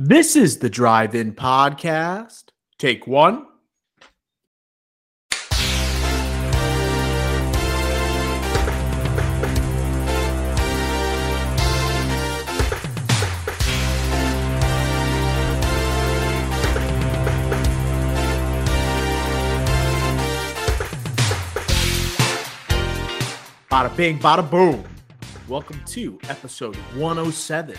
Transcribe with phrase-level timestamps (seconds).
[0.00, 2.50] This is the Drive In Podcast.
[2.78, 3.44] Take one.
[23.68, 24.84] Bada bing, bada boom.
[25.48, 27.74] Welcome to episode 107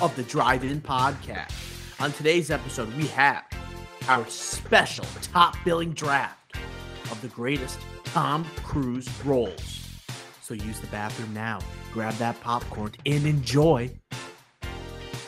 [0.00, 1.52] of the Drive In Podcast.
[2.00, 3.44] On today's episode, we have
[4.08, 6.56] our special top billing draft
[7.10, 9.86] of the greatest Tom Cruise roles.
[10.40, 11.60] So use the bathroom now,
[11.92, 13.90] grab that popcorn, and enjoy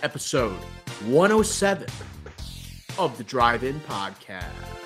[0.03, 0.57] episode
[1.05, 1.87] 107
[2.99, 4.82] of the Drive In Podcast.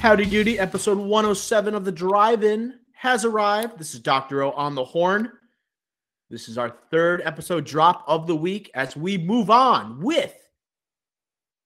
[0.00, 3.78] Howdy Doody, episode 107 of the Drive In has arrived.
[3.78, 4.42] This is Dr.
[4.42, 5.30] O on the horn.
[6.30, 10.34] This is our third episode drop of the week as we move on with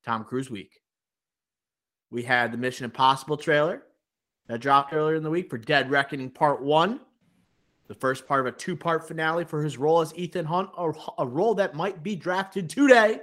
[0.05, 0.81] Tom Cruise Week.
[2.11, 3.85] We had the Mission Impossible trailer
[4.49, 6.99] that dropped earlier in the week for Dead Reckoning Part 1.
[7.87, 10.91] The first part of a two part finale for his role as Ethan Hunt, a,
[11.19, 13.21] a role that might be drafted today.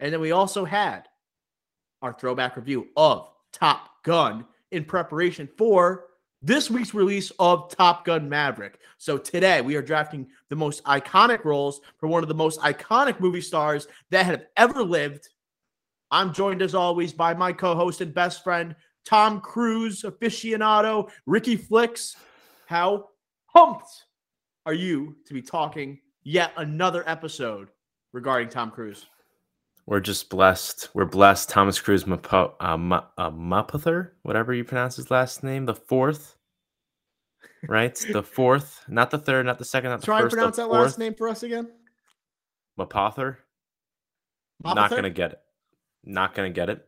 [0.00, 1.08] And then we also had
[2.02, 6.04] our throwback review of Top Gun in preparation for
[6.40, 8.78] this week's release of Top Gun Maverick.
[8.96, 13.18] So today we are drafting the most iconic roles for one of the most iconic
[13.18, 15.28] movie stars that have ever lived.
[16.10, 22.16] I'm joined as always by my co-host and best friend, Tom Cruise aficionado, Ricky Flicks.
[22.66, 23.08] How
[23.52, 23.88] pumped
[24.64, 27.68] are you to be talking yet another episode
[28.12, 29.06] regarding Tom Cruise?
[29.88, 30.90] We're just blessed.
[30.92, 31.48] We're blessed.
[31.48, 36.36] Thomas Cruise Mapo, uh, Ma, uh, Mapother, whatever you pronounce his last name, the fourth,
[37.68, 37.94] right?
[38.12, 40.34] the fourth, not the third, not the second, not the Try first.
[40.34, 40.82] and pronounce that fourth.
[40.82, 41.70] last name for us again.
[42.78, 43.38] Mapother.
[44.62, 45.38] Not gonna get it.
[46.04, 46.86] Not gonna get it.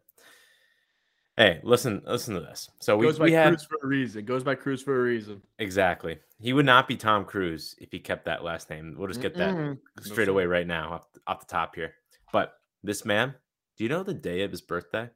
[1.38, 2.68] Hey, listen, listen to this.
[2.80, 4.24] So we, Goes by we had Cruise for a reason.
[4.26, 5.40] Goes by Cruise for a reason.
[5.58, 6.18] exactly.
[6.38, 8.94] He would not be Tom Cruise if he kept that last name.
[8.98, 9.78] We'll just get that Mm-mm.
[10.02, 11.94] straight away right now off, off the top here.
[12.30, 13.34] But this man,
[13.76, 15.10] do you know the day of his birthday?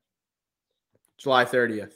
[1.18, 1.92] July 30th.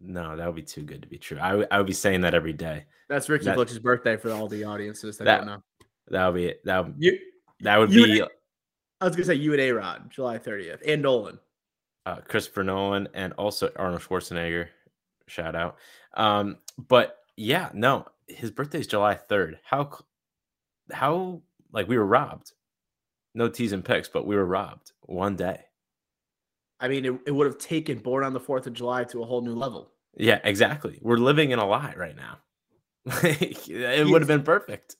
[0.00, 1.38] No, that would be too good to be true.
[1.38, 2.86] I would- I would be saying that every day.
[3.08, 5.62] That's Ricky That- Flick's birthday for all the audiences that, That- don't know.
[6.08, 6.84] That would be that.
[6.86, 7.18] Would, You,
[7.60, 11.38] that would be I was gonna say you and A Rod, July 30th, and Nolan.
[12.06, 14.68] uh, Christopher Nolan and also Arnold Schwarzenegger.
[15.26, 15.76] Shout out.
[16.14, 19.58] Um, but yeah, no, his birthday is July third.
[19.64, 19.98] How,
[20.92, 21.42] how
[21.72, 22.52] like we were robbed.
[23.36, 25.60] No teas and picks, but we were robbed one day.
[26.80, 29.26] I mean, it, it would have taken Born on the Fourth of July to a
[29.26, 29.92] whole new level.
[30.16, 30.98] Yeah, exactly.
[31.02, 32.38] We're living in a lie right now.
[33.22, 34.96] it would have been perfect.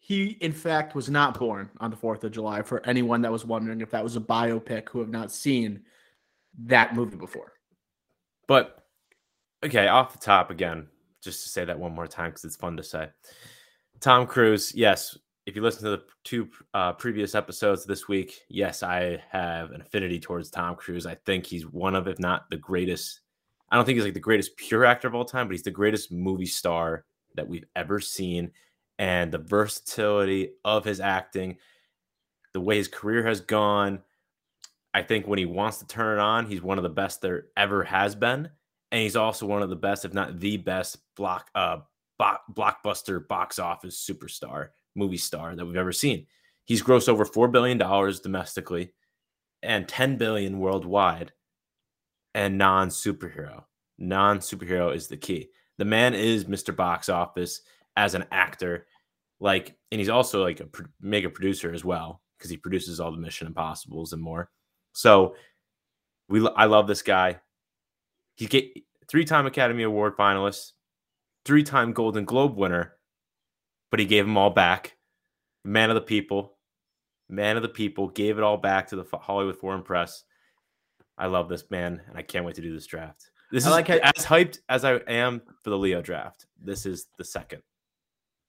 [0.00, 2.62] He, in fact, was not born on the Fourth of July.
[2.62, 5.82] For anyone that was wondering if that was a biopic who have not seen
[6.64, 7.52] that movie before.
[8.48, 8.84] But
[9.64, 10.88] okay, off the top again,
[11.22, 13.08] just to say that one more time because it's fun to say.
[14.00, 15.16] Tom Cruise, yes.
[15.48, 19.80] If you listen to the two uh, previous episodes this week, yes, I have an
[19.80, 21.06] affinity towards Tom Cruise.
[21.06, 23.20] I think he's one of, if not the greatest.
[23.70, 25.70] I don't think he's like the greatest pure actor of all time, but he's the
[25.70, 28.50] greatest movie star that we've ever seen.
[28.98, 31.56] And the versatility of his acting,
[32.52, 34.02] the way his career has gone,
[34.92, 37.46] I think when he wants to turn it on, he's one of the best there
[37.56, 38.50] ever has been,
[38.92, 41.78] and he's also one of the best, if not the best, block uh
[42.18, 46.26] bo- blockbuster box office superstar, movie star that we've ever seen.
[46.64, 48.92] He's grossed over four billion dollars domestically,
[49.62, 51.32] and ten billion worldwide,
[52.34, 53.64] and non superhero.
[53.98, 55.48] Non superhero is the key.
[55.78, 56.74] The man is Mr.
[56.74, 57.62] Box Office
[57.96, 58.86] as an actor,
[59.40, 60.68] like, and he's also like a
[61.00, 64.50] mega producer as well because he produces all the Mission Impossibles and more.
[64.92, 65.34] So
[66.28, 67.40] we I love this guy.
[68.36, 68.70] He get
[69.08, 70.72] three-time Academy Award finalist,
[71.44, 72.97] three-time Golden Globe winner,
[73.90, 74.96] but he gave them all back.
[75.64, 76.56] Man of the people,
[77.28, 80.24] man of the people, gave it all back to the Hollywood Foreign Press.
[81.16, 83.30] I love this man, and I can't wait to do this draft.
[83.50, 86.46] This I is like how- as hyped as I am for the Leo draft.
[86.62, 87.62] This is the second.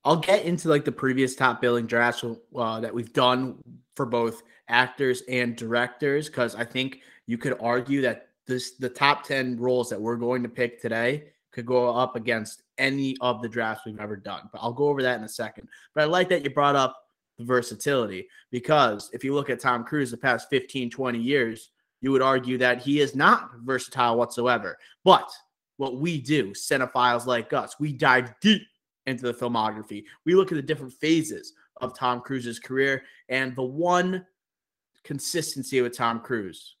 [0.04, 3.58] I'll get into like the previous top billing drafts uh, that we've done
[3.96, 9.24] for both actors and directors because I think you could argue that this the top
[9.24, 13.48] 10 roles that we're going to pick today could go up against any of the
[13.48, 14.48] drafts we've ever done.
[14.52, 15.68] But I'll go over that in a second.
[15.94, 16.96] But I like that you brought up
[17.38, 21.70] the versatility because if you look at Tom Cruise the past 15, 20 years,
[22.00, 24.78] you would argue that he is not versatile whatsoever.
[25.04, 25.30] But
[25.76, 28.62] what we do, cinephiles like us, we dive deep
[29.06, 30.04] into the filmography.
[30.24, 34.26] We look at the different phases of Tom Cruise's career and the one
[35.04, 36.76] consistency with Tom Cruise.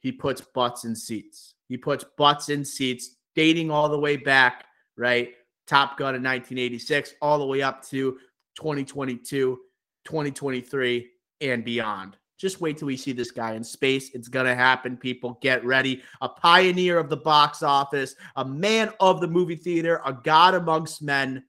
[0.00, 1.54] He puts butts in seats.
[1.68, 4.66] He puts butts in seats, dating all the way back,
[4.98, 5.30] right?
[5.66, 8.18] Top Gun in 1986, all the way up to
[8.56, 9.58] 2022,
[10.04, 11.10] 2023,
[11.40, 12.18] and beyond.
[12.36, 14.10] Just wait till we see this guy in space.
[14.12, 15.38] It's going to happen, people.
[15.40, 16.02] Get ready.
[16.20, 21.00] A pioneer of the box office, a man of the movie theater, a god amongst
[21.00, 21.42] men.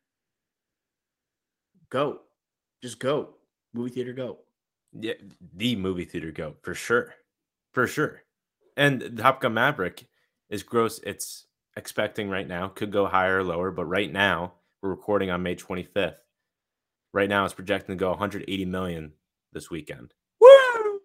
[1.90, 2.22] Go.
[2.82, 3.36] Just go.
[3.74, 4.38] Movie theater go.
[4.94, 5.16] Yeah,
[5.58, 7.16] the movie theater go for sure.
[7.74, 8.22] For sure.
[8.78, 10.06] And Top Gun Maverick
[10.50, 11.02] is gross.
[11.04, 15.44] It's expecting right now, could go higher or lower, but right now, we're recording on
[15.44, 16.16] May 25th.
[17.14, 19.14] Right now, it's projecting to go 180 million
[19.54, 20.14] this weekend.
[20.40, 21.00] Woo!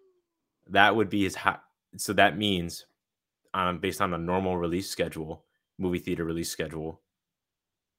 [0.69, 1.59] That would be his high.
[1.97, 2.85] So that means,
[3.53, 5.45] um, based on a normal release schedule,
[5.77, 7.01] movie theater release schedule,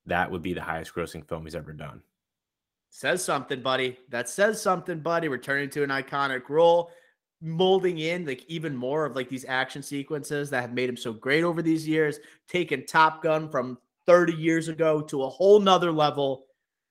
[0.06, 2.03] that would be the highest grossing film he's ever done.
[2.91, 3.99] Says something, buddy.
[4.09, 5.29] That says something, buddy.
[5.29, 6.91] Returning to an iconic role,
[7.40, 11.12] molding in like even more of like these action sequences that have made him so
[11.12, 12.19] great over these years,
[12.49, 16.46] taking Top Gun from 30 years ago to a whole nother level.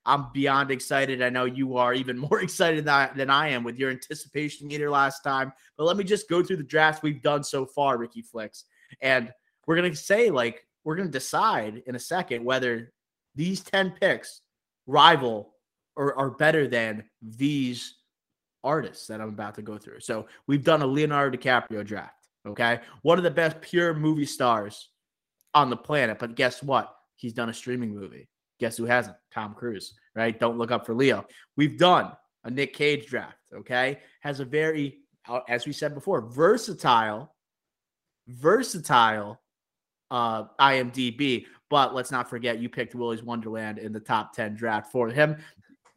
[0.06, 1.22] I'm beyond excited.
[1.22, 5.22] I know you are even more excited than I am with your anticipation meter last
[5.22, 5.52] time.
[5.78, 8.66] But let me just go through the drafts we've done so far, Ricky Flicks.
[9.02, 9.32] And
[9.66, 12.94] we're going to say, like, we're going to decide in a second whether
[13.36, 14.42] these 10 picks
[14.86, 15.54] rival
[15.98, 17.96] or are better than these
[18.64, 20.00] artists that I'm about to go through.
[20.02, 22.28] So we've done a Leonardo DiCaprio draft.
[22.46, 22.80] Okay.
[23.02, 24.90] One of the best pure movie stars
[25.54, 26.20] on the planet.
[26.20, 26.94] But guess what?
[27.16, 28.30] He's done a streaming movie.
[28.60, 29.18] Guess who hasn't?
[29.34, 30.40] Tom Cruise, right?
[30.40, 31.26] Don't look up for Leo.
[31.56, 32.12] We've done
[32.44, 33.38] a Nick Cage draft.
[33.54, 34.00] Okay.
[34.22, 37.34] Has a very, uh, as we said before, versatile,
[38.28, 39.42] versatile
[40.10, 41.46] uh IMDb.
[41.70, 45.38] But let's not forget you picked Willy's Wonderland in the top 10 draft for him.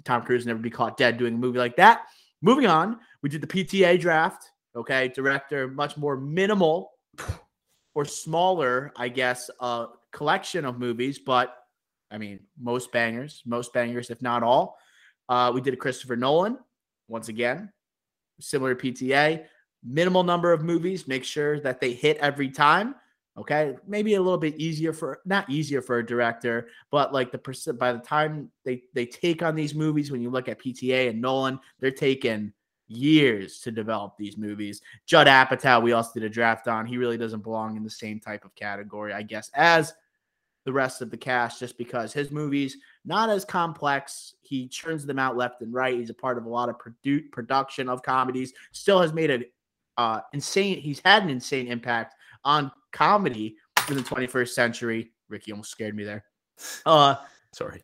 [0.05, 2.03] Tom Cruise never be caught dead doing a movie like that.
[2.43, 4.51] Moving on, we did the PTA draft.
[4.75, 6.93] Okay, director, much more minimal
[7.95, 11.57] or smaller, I guess, uh, collection of movies, but
[12.11, 14.79] I mean, most bangers, most bangers, if not all.
[15.29, 16.59] Uh, we did a Christopher Nolan,
[17.09, 17.73] once again,
[18.41, 19.45] similar PTA,
[19.85, 22.95] minimal number of movies, make sure that they hit every time.
[23.41, 27.39] Okay, maybe a little bit easier for not easier for a director, but like the
[27.39, 31.09] percent by the time they they take on these movies, when you look at PTA
[31.09, 32.53] and Nolan, they're taking
[32.87, 34.83] years to develop these movies.
[35.07, 36.85] Judd Apatow, we also did a draft on.
[36.85, 39.95] He really doesn't belong in the same type of category, I guess, as
[40.67, 42.77] the rest of the cast, just because his movies
[43.07, 44.35] not as complex.
[44.43, 45.99] He churns them out left and right.
[45.99, 48.53] He's a part of a lot of produ- production of comedies.
[48.73, 49.45] Still has made an
[49.97, 50.79] uh, insane.
[50.79, 53.57] He's had an insane impact on comedy
[53.89, 55.13] in the 21st century.
[55.29, 56.25] Ricky almost scared me there.
[56.85, 57.17] Uh,
[57.53, 57.83] Sorry.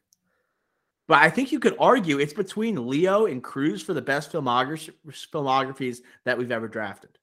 [1.09, 4.91] But I think you could argue it's between Leo and Cruise for the best filmography,
[5.33, 7.17] filmographies that we've ever drafted.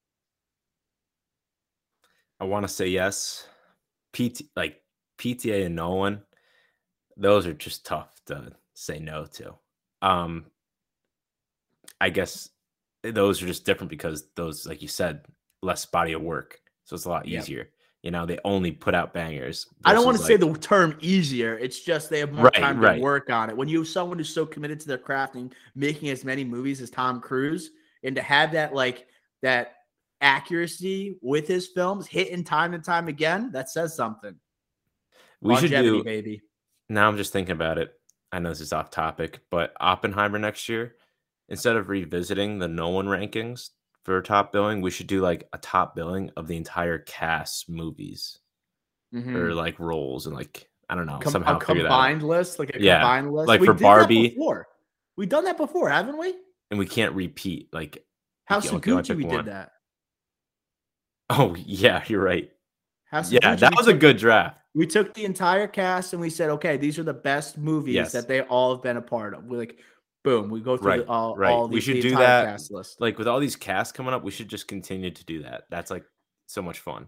[2.40, 3.48] I want to say yes.
[4.14, 4.82] PT like
[5.18, 6.22] PTA and Nolan,
[7.18, 9.56] those are just tough to say no to.
[10.02, 10.46] Um,
[12.00, 12.50] I guess
[13.04, 15.26] those are just different because those, like you said,
[15.62, 17.70] less body of work, so it's a lot easier.
[18.04, 19.66] You know, they only put out bangers.
[19.86, 21.58] I don't want to like, say the term easier.
[21.58, 22.96] It's just they have more right, time right.
[22.96, 23.56] to work on it.
[23.56, 26.90] When you have someone who's so committed to their crafting, making as many movies as
[26.90, 27.72] Tom Cruise,
[28.04, 29.08] and to have that like
[29.42, 29.76] that
[30.20, 34.36] accuracy with his films hitting time and time again, that says something.
[35.40, 36.42] We should do baby.
[36.90, 37.94] Now I'm just thinking about it.
[38.34, 40.96] I know this is off topic, but Oppenheimer next year,
[41.48, 43.70] instead of revisiting the Nolan rankings,
[44.04, 48.40] for top billing, we should do like a top billing of the entire cast movies
[49.14, 49.36] mm-hmm.
[49.36, 52.82] or like roles and like I don't know Com- somehow a combined list, like a
[52.82, 53.00] yeah.
[53.00, 53.48] combined list.
[53.48, 54.68] Like we for Barbie, before.
[55.16, 56.36] we've done that before, haven't we?
[56.70, 58.06] And we can't repeat like
[58.46, 59.16] House of Gucci.
[59.16, 59.38] We one.
[59.38, 59.72] did that.
[61.30, 62.52] Oh yeah, you're right.
[63.06, 64.58] House yeah, Gucci, that was took, a good draft.
[64.76, 68.12] We took the entire cast and we said, okay, these are the best movies yes.
[68.12, 69.46] that they all have been a part of.
[69.46, 69.78] We're like,
[70.24, 71.52] boom, we go through right, the, all, right.
[71.52, 72.46] all we should do that.
[72.46, 73.00] Cast list.
[73.00, 75.64] Like with all these casts coming up, we should just continue to do that.
[75.70, 76.06] That's like
[76.48, 77.08] so much fun.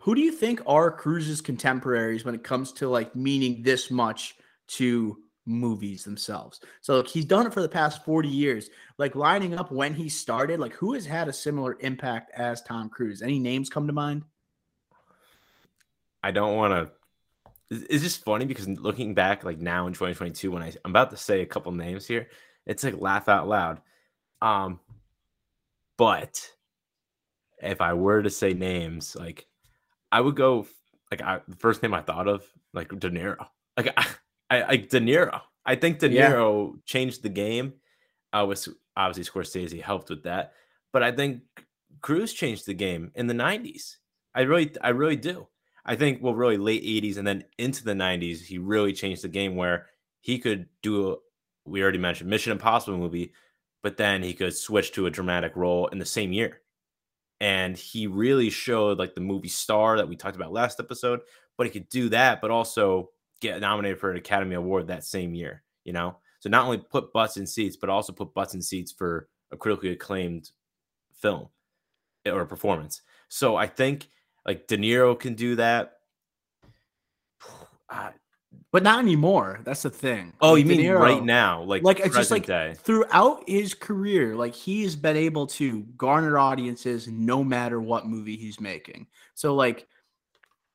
[0.00, 4.36] Who do you think are Cruise's contemporaries when it comes to like meaning this much
[4.68, 6.60] to movies themselves?
[6.80, 8.70] So like, he's done it for the past 40 years.
[8.98, 12.88] Like lining up when he started, like who has had a similar impact as Tom
[12.88, 13.22] Cruise?
[13.22, 14.24] Any names come to mind?
[16.22, 16.92] I don't want to
[17.70, 21.16] it's just funny because looking back like now in 2022 when I, i'm about to
[21.16, 22.28] say a couple names here
[22.66, 23.80] it's like laugh out loud.
[24.42, 24.80] Um,
[25.98, 26.48] but
[27.62, 29.46] if I were to say names, like
[30.12, 30.66] I would go
[31.10, 33.46] like I, the first name I thought of, like De Niro.
[33.76, 34.06] Like I,
[34.50, 35.40] I like De Niro.
[35.64, 36.80] I think De Niro yeah.
[36.86, 37.74] changed the game.
[38.32, 40.52] I was obviously Scorsese helped with that,
[40.92, 41.42] but I think
[42.00, 43.96] Cruise changed the game in the '90s.
[44.34, 45.48] I really, I really do.
[45.84, 49.28] I think well, really late '80s and then into the '90s, he really changed the
[49.28, 49.86] game where
[50.20, 51.18] he could do.
[51.64, 53.32] We already mentioned Mission Impossible movie,
[53.82, 56.60] but then he could switch to a dramatic role in the same year.
[57.40, 61.20] And he really showed like the movie star that we talked about last episode
[61.60, 63.10] but he could do that but also
[63.42, 66.16] get nominated for an academy award that same year you know?
[66.38, 69.58] So not only put butts in seats but also put butts in seats for a
[69.58, 70.52] critically acclaimed
[71.12, 71.48] film
[72.24, 73.02] eh, or performance.
[73.28, 74.08] So i think
[74.46, 75.98] like de niro can do that
[78.72, 79.60] but not anymore.
[79.64, 80.32] That's the thing.
[80.40, 81.62] Oh, like, you mean Niro, right now?
[81.62, 82.74] Like, like it's just like day.
[82.78, 88.60] throughout his career, like he's been able to garner audiences no matter what movie he's
[88.60, 89.08] making.
[89.34, 89.88] So like,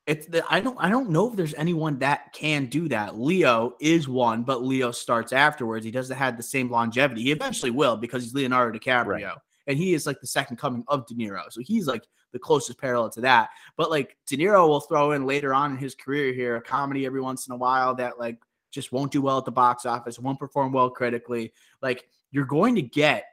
[0.08, 3.18] it's the, I don't I don't know if there's anyone that can do that.
[3.18, 5.86] Leo is one, but Leo starts afterwards.
[5.86, 7.24] He doesn't have the same longevity.
[7.24, 9.38] He eventually will because he's Leonardo DiCaprio, right.
[9.68, 11.42] and he is like the second coming of De Niro.
[11.50, 12.04] So he's like
[12.36, 13.50] the closest parallel to that.
[13.78, 17.06] But like De Niro will throw in later on in his career here a comedy
[17.06, 18.38] every once in a while that like
[18.72, 21.54] just won't do well at the box office, won't perform well critically.
[21.82, 23.24] Like you're going to get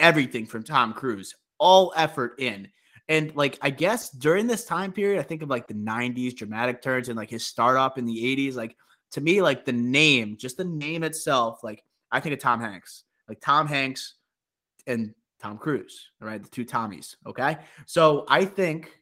[0.00, 2.66] everything from Tom Cruise, all effort in.
[3.08, 6.82] And like I guess during this time period, I think of like the 90s dramatic
[6.82, 8.56] turns and like his startup in the 80s.
[8.56, 8.76] Like
[9.12, 13.04] to me, like the name, just the name itself, like I think of Tom Hanks.
[13.28, 14.14] Like Tom Hanks
[14.88, 16.42] and Tom Cruise, right?
[16.42, 17.16] The two Tommies.
[17.26, 17.58] Okay.
[17.86, 18.92] So I think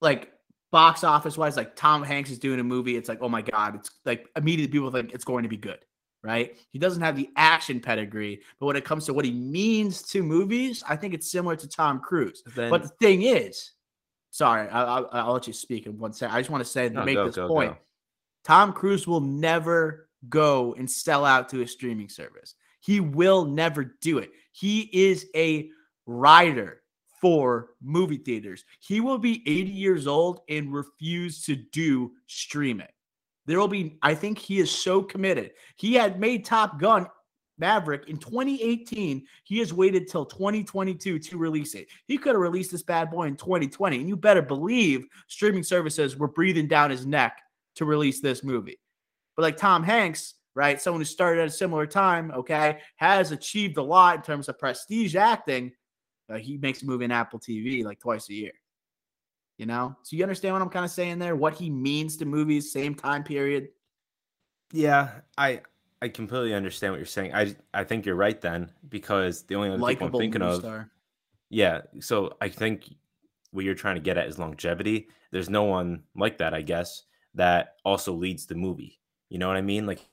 [0.00, 0.32] like
[0.70, 2.96] box office wise, like Tom Hanks is doing a movie.
[2.96, 5.78] It's like, oh my God, it's like immediately people think it's going to be good,
[6.22, 6.56] right?
[6.70, 10.22] He doesn't have the action pedigree, but when it comes to what he means to
[10.22, 12.42] movies, I think it's similar to Tom Cruise.
[12.54, 13.72] Then, but the thing is,
[14.30, 16.36] sorry, I, will let you speak in one second.
[16.36, 17.72] I just want to say to no, make go, this go, point.
[17.72, 17.78] Go.
[18.44, 22.54] Tom Cruise will never go and sell out to a streaming service.
[22.84, 24.30] He will never do it.
[24.52, 25.70] He is a
[26.04, 26.82] rider
[27.18, 28.66] for movie theaters.
[28.78, 32.88] He will be 80 years old and refuse to do streaming.
[33.46, 35.52] There will be, I think he is so committed.
[35.76, 37.06] He had made Top Gun
[37.56, 39.24] Maverick in 2018.
[39.44, 41.86] He has waited till 2022 to release it.
[42.06, 43.98] He could have released this bad boy in 2020.
[43.98, 47.40] And you better believe streaming services were breathing down his neck
[47.76, 48.78] to release this movie.
[49.36, 50.80] But like Tom Hanks, right?
[50.80, 54.58] Someone who started at a similar time, okay, has achieved a lot in terms of
[54.58, 55.72] prestige acting.
[56.30, 58.52] Uh, he makes a movie in Apple TV like twice a year.
[59.58, 61.36] You know, so you understand what I'm kind of saying there?
[61.36, 63.68] What he means to movies, same time period.
[64.72, 65.60] Yeah, I
[66.02, 67.34] I completely understand what you're saying.
[67.34, 70.58] I I think you're right then because the only other people I'm thinking of.
[70.58, 70.90] Star.
[71.50, 72.90] Yeah, so I think
[73.52, 75.06] what you're trying to get at is longevity.
[75.30, 79.00] There's no one like that, I guess, that also leads the movie.
[79.28, 79.86] You know what I mean?
[79.86, 80.04] Like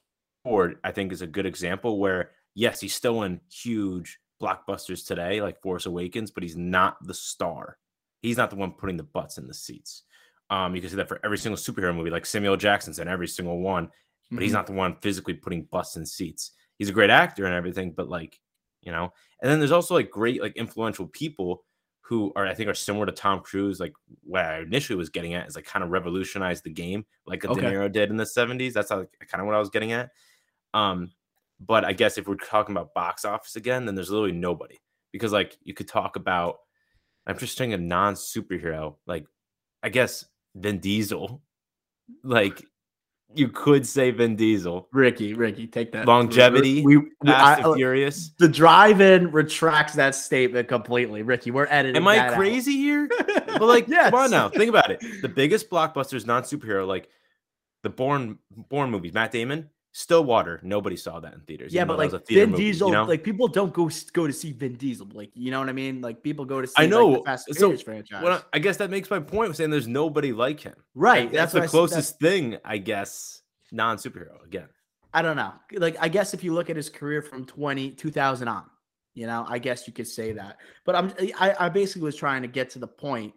[0.43, 5.41] Ford, I think, is a good example where, yes, he's still in huge blockbusters today,
[5.41, 7.77] like Force Awakens, but he's not the star.
[8.21, 10.03] He's not the one putting the butts in the seats.
[10.50, 13.27] Um, you can see that for every single superhero movie, like Samuel Jackson's in every
[13.27, 14.43] single one, but mm-hmm.
[14.43, 16.51] he's not the one physically putting butts in seats.
[16.77, 18.39] He's a great actor and everything, but like,
[18.81, 21.63] you know, and then there's also like great, like influential people
[22.01, 23.79] who are I think are similar to Tom Cruise.
[23.79, 23.93] Like
[24.24, 27.50] what I initially was getting at is like kind of revolutionized the game, like a
[27.50, 27.62] okay.
[27.62, 28.74] De Niro did in the 70s.
[28.74, 30.10] That's how, kind of what I was getting at.
[30.74, 31.12] Um,
[31.60, 34.78] but I guess if we're talking about box office again, then there's literally nobody
[35.12, 36.58] because like you could talk about.
[37.28, 39.28] I'm just saying a non superhero, like
[39.84, 40.25] I guess
[40.56, 41.42] Vin Diesel,
[42.24, 42.66] like
[43.36, 44.88] you could say Vin Diesel.
[44.92, 46.84] Ricky, Ricky, take that longevity.
[46.84, 48.32] We, we Fast I, and Furious.
[48.40, 51.22] The drive-in retracts that statement completely.
[51.22, 51.96] Ricky, we're editing.
[51.96, 53.08] Am I crazy here?
[53.28, 54.10] but like, yes.
[54.10, 55.01] come on now, think about it.
[55.22, 57.10] The biggest blockbusters, non superhero, like
[57.84, 59.13] the Bourne Bourne movies.
[59.13, 61.74] Matt Damon, Stillwater, nobody saw that in theaters.
[61.74, 63.03] Yeah, but like Vin movie, Diesel, you know?
[63.03, 65.07] like people don't go go to see Vin Diesel.
[65.12, 66.00] Like, you know what I mean?
[66.00, 66.74] Like people go to see.
[66.77, 67.07] I know.
[67.07, 68.24] Like, the Fast and so, franchise.
[68.24, 69.53] Well, I guess that makes my point.
[69.57, 70.75] Saying there's nobody like him.
[70.95, 71.29] Right.
[71.29, 73.41] that's, that's the closest thing, I guess,
[73.74, 74.41] non superhero.
[74.45, 74.69] Again,
[75.13, 75.53] I don't know.
[75.74, 78.63] Like, I guess if you look at his career from 20, 2000 on,
[79.13, 80.57] you know, I guess you could say that.
[80.86, 83.33] But I'm, I, I basically was trying to get to the point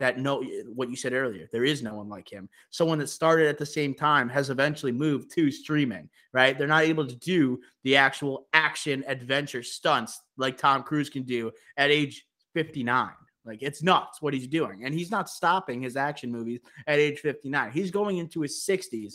[0.00, 0.42] that no
[0.74, 2.48] what you said earlier there is no one like him.
[2.70, 6.58] Someone that started at the same time has eventually moved to streaming right?
[6.58, 11.52] They're not able to do the actual action adventure stunts like tom cruise can do
[11.76, 13.10] at age 59
[13.44, 17.20] like it's nuts what he's doing and he's not stopping his action movies at age
[17.20, 19.14] 59 he's going into his 60s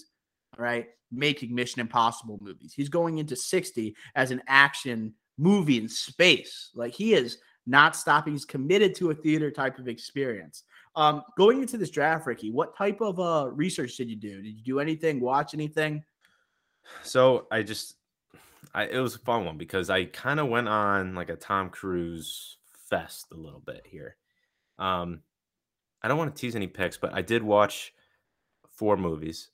[0.57, 2.73] right making mission impossible movies.
[2.75, 6.71] He's going into 60 as an action movie in space.
[6.75, 8.33] Like he is not stopping.
[8.33, 10.63] He's committed to a theater type of experience.
[10.95, 14.41] Um, going into this draft, Ricky, what type of uh research did you do?
[14.41, 15.19] Did you do anything?
[15.19, 16.03] Watch anything?
[17.03, 17.95] So I just,
[18.73, 21.69] I it was a fun one because I kind of went on like a Tom
[21.69, 22.57] Cruise
[22.89, 24.15] fest a little bit here.
[24.77, 25.21] Um,
[26.01, 27.93] I don't want to tease any picks, but I did watch
[28.69, 29.49] four movies.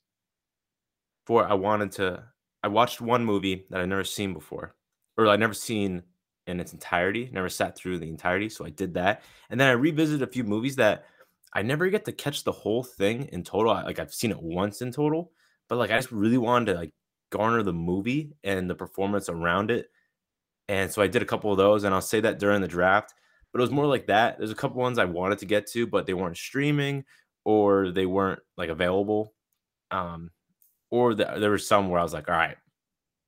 [1.26, 1.46] Four.
[1.46, 2.24] I wanted to.
[2.62, 4.74] I watched one movie that I'd never seen before,
[5.16, 6.02] or I'd never seen
[6.46, 7.30] in its entirety.
[7.32, 9.22] Never sat through the entirety, so I did that.
[9.50, 11.06] And then I revisited a few movies that
[11.54, 13.72] I never get to catch the whole thing in total.
[13.72, 15.32] Like I've seen it once in total,
[15.68, 16.92] but like I just really wanted to like
[17.30, 19.88] garner the movie and the performance around it.
[20.68, 23.12] And so I did a couple of those, and I'll say that during the draft.
[23.52, 24.38] But it was more like that.
[24.38, 27.04] There's a couple ones I wanted to get to, but they weren't streaming
[27.44, 29.34] or they weren't like available.
[29.90, 30.30] Um,
[30.90, 32.56] or the, there were some where I was like, all right,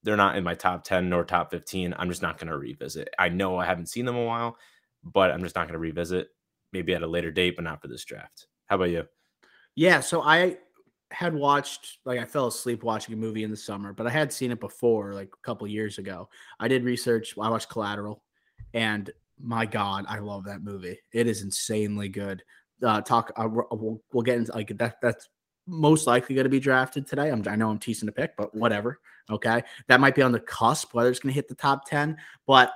[0.03, 1.95] they're not in my top 10 nor top 15.
[1.99, 3.09] I'm just not going to revisit.
[3.19, 4.57] I know I haven't seen them a while,
[5.03, 6.29] but I'm just not going to revisit.
[6.75, 8.49] Maybe at a later date, but not for this draft.
[8.67, 9.05] How about you?
[9.77, 10.59] Yeah, so I
[11.11, 14.33] had watched like I fell asleep watching a movie in the summer, but I had
[14.33, 16.29] seen it before like a couple years ago.
[16.59, 17.35] I did research.
[17.41, 18.23] I watched Collateral,
[18.75, 20.99] and my God, I love that movie.
[21.13, 22.43] It is insanely good.
[22.85, 23.33] Uh, talk.
[23.37, 25.01] Uh, we'll, we'll get into like that.
[25.01, 25.29] That's
[25.67, 27.31] most likely going to be drafted today.
[27.31, 28.99] I'm, I know I'm teasing a pick, but whatever.
[29.31, 32.17] Okay, that might be on the cusp whether it's going to hit the top ten.
[32.47, 32.73] But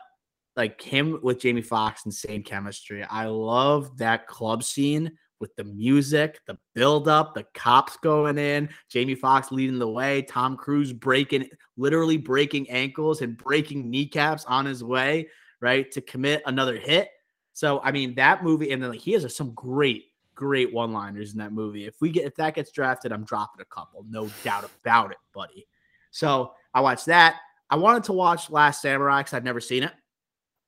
[0.59, 3.05] like him with Jamie Foxx, insane chemistry.
[3.05, 8.69] I love that club scene with the music, the build up, the cops going in,
[8.91, 14.67] Jamie Foxx leading the way, Tom Cruise breaking, literally breaking ankles and breaking kneecaps on
[14.67, 15.29] his way,
[15.61, 17.09] right, to commit another hit.
[17.53, 21.33] So, I mean, that movie, and then like, he has some great, great one liners
[21.33, 21.87] in that movie.
[21.87, 25.19] If we get, if that gets drafted, I'm dropping a couple, no doubt about it,
[25.33, 25.69] buddy.
[26.11, 27.37] So, I watched that.
[27.71, 29.93] I wanted to watch Last Samurai because I've never seen it.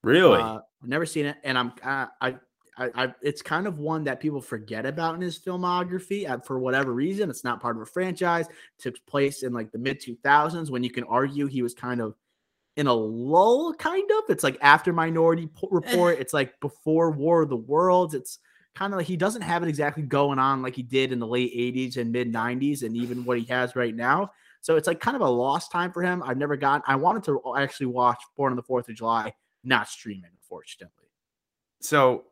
[0.03, 0.41] Really?
[0.41, 2.37] Uh, I've never seen it, and I'm uh, I
[2.77, 6.59] I, I, it's kind of one that people forget about in his filmography uh, for
[6.59, 7.29] whatever reason.
[7.29, 8.47] It's not part of a franchise.
[8.49, 12.01] It took place in like the mid 2000s when you can argue he was kind
[12.01, 12.15] of
[12.77, 14.31] in a lull, kind of.
[14.31, 16.19] It's like after Minority Report.
[16.21, 18.15] it's like before War of the Worlds.
[18.15, 18.39] It's
[18.75, 21.27] kind of like he doesn't have it exactly going on like he did in the
[21.27, 24.31] late 80s and mid 90s and even what he has right now.
[24.63, 26.23] So it's like kind of a lost time for him.
[26.25, 29.89] I've never gotten, I wanted to actually watch Born on the 4th of July, not
[29.89, 31.07] streaming, unfortunately.
[31.81, 32.25] So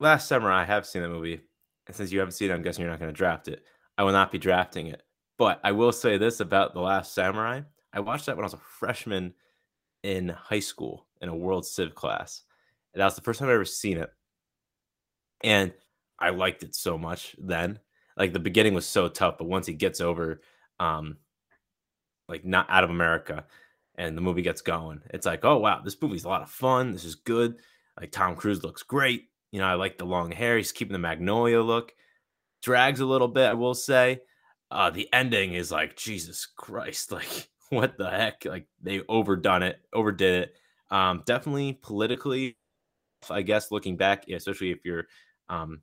[0.00, 1.40] Last Samurai, I have seen the movie.
[1.86, 3.64] And since you haven't seen it, I'm guessing you're not going to draft it.
[3.98, 5.02] I will not be drafting it.
[5.38, 7.62] But I will say this about The Last Samurai.
[7.92, 9.34] I watched that when I was a freshman
[10.02, 12.42] in high school in a World Civ class.
[12.92, 14.10] And that was the first time I ever seen it.
[15.42, 15.72] And
[16.18, 17.78] I liked it so much then.
[18.16, 20.40] Like the beginning was so tough, but once he gets over
[20.78, 21.16] um
[22.28, 23.44] like not out of America
[24.06, 26.92] and the movie gets going, it's like, oh wow, this movie's a lot of fun.
[26.92, 27.56] This is good.
[28.00, 29.28] Like Tom Cruise looks great.
[29.52, 30.56] You know, I like the long hair.
[30.56, 31.92] He's keeping the Magnolia look.
[32.62, 34.20] Drags a little bit, I will say.
[34.70, 38.44] Uh, the ending is like, Jesus Christ, like what the heck?
[38.44, 40.56] Like they overdone it, overdid it.
[40.90, 42.56] Um, definitely politically,
[43.30, 45.06] I guess, looking back, especially if you're
[45.48, 45.82] um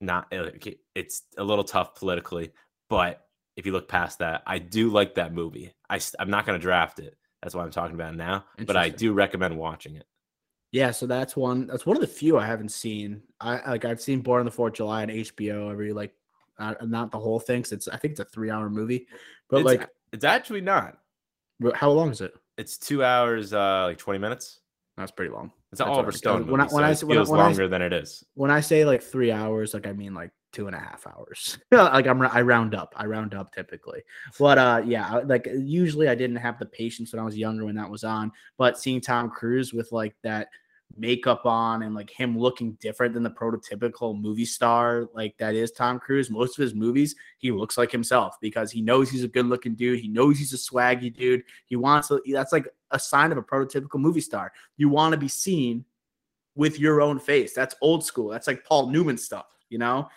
[0.00, 0.50] not uh,
[0.94, 2.52] it's a little tough politically,
[2.88, 3.24] but
[3.56, 5.72] if you look past that, I do like that movie.
[5.94, 7.16] I, I'm not going to draft it.
[7.42, 10.06] That's why I'm talking about it now, but I do recommend watching it.
[10.72, 11.66] Yeah, so that's one.
[11.66, 13.22] That's one of the few I haven't seen.
[13.40, 16.12] I like I've seen Born on the Fourth of July on HBO every like,
[16.58, 17.62] uh, not the whole thing.
[17.62, 19.06] Cause it's I think it's a three hour movie,
[19.48, 20.98] but it's, like it's actually not.
[21.74, 22.34] How long is it?
[22.58, 24.60] It's two hours, uh, like twenty minutes.
[24.96, 25.50] That's pretty long.
[25.72, 26.52] It's an Oliver Stone movie.
[26.52, 28.24] When I, when so I, it feels when longer I, than it is.
[28.34, 31.58] When I say like three hours, like I mean like two and a half hours.
[31.72, 32.94] like I'm I round up.
[32.96, 34.02] I round up typically.
[34.38, 37.74] But uh yeah, like usually I didn't have the patience when I was younger when
[37.74, 38.30] that was on.
[38.56, 40.48] But seeing Tom Cruise with like that
[40.96, 45.70] makeup on and like him looking different than the prototypical movie star like that is
[45.70, 46.30] Tom Cruise.
[46.30, 49.74] Most of his movies, he looks like himself because he knows he's a good looking
[49.74, 50.00] dude.
[50.00, 51.42] He knows he's a swaggy dude.
[51.66, 54.52] He wants to, that's like a sign of a prototypical movie star.
[54.76, 55.84] You want to be seen
[56.54, 57.52] with your own face.
[57.52, 58.28] That's old school.
[58.28, 60.08] That's like Paul Newman stuff, you know?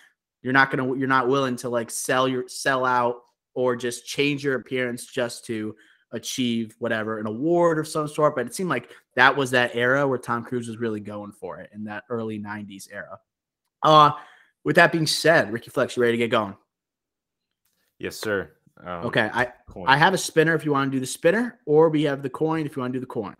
[0.43, 4.43] You're not gonna you're not willing to like sell your sell out or just change
[4.43, 5.75] your appearance just to
[6.11, 8.35] achieve whatever an award of some sort.
[8.35, 11.59] But it seemed like that was that era where Tom Cruise was really going for
[11.59, 13.19] it in that early '90s era.
[13.83, 14.11] Uh,
[14.63, 16.55] with that being said, Ricky Flex, you ready to get going?
[17.99, 18.51] Yes, sir.
[18.83, 19.87] Um, okay, I coin.
[19.87, 22.29] I have a spinner if you want to do the spinner, or we have the
[22.29, 23.33] coin if you want to do the coin.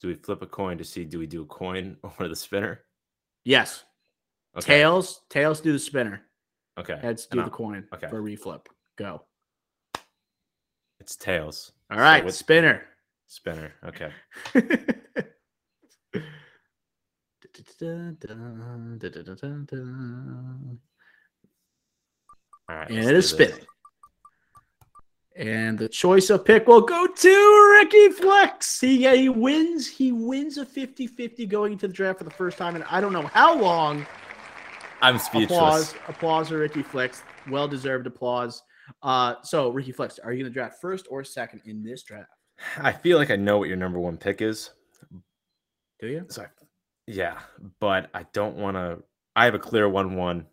[0.00, 2.80] Do we flip a coin to see do we do a coin or the spinner?
[3.44, 3.84] Yes.
[4.56, 4.78] Okay.
[4.78, 6.22] Tails, tails do the spinner.
[6.78, 6.98] Okay.
[7.00, 8.08] Heads do the coin okay.
[8.08, 8.66] for a reflip.
[8.96, 9.22] Go.
[11.02, 11.72] It's tails.
[11.90, 12.82] All right, so spinner.
[13.26, 13.72] Spinner.
[13.84, 14.12] Okay.
[14.54, 14.60] All
[22.68, 22.88] right.
[22.88, 23.30] And it is this.
[23.30, 23.66] spinning.
[25.34, 28.80] And the choice of pick will go to Ricky Flex.
[28.80, 29.88] He, yeah, he wins.
[29.88, 33.00] He wins a 50 50 going into the draft for the first time and I
[33.00, 34.06] don't know how long.
[35.00, 35.50] I'm speechless.
[35.50, 35.94] Applause.
[36.06, 37.24] Applause for Ricky Flex.
[37.50, 38.62] Well deserved applause.
[39.02, 42.30] Uh, so, Ricky Flex, are you going to draft first or second in this draft?
[42.78, 44.70] I feel like I know what your number one pick is.
[46.00, 46.26] Do you?
[46.28, 46.46] So, I,
[47.06, 47.38] yeah,
[47.80, 48.98] but I don't want to.
[49.34, 50.46] I have a clear one-one.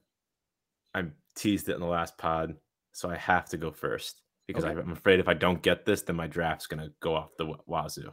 [0.95, 2.55] I teased it in the last pod,
[2.93, 4.79] so I have to go first because Okay.
[4.79, 8.11] I'm afraid if I don't get this, then my draft's gonna go off the wazoo.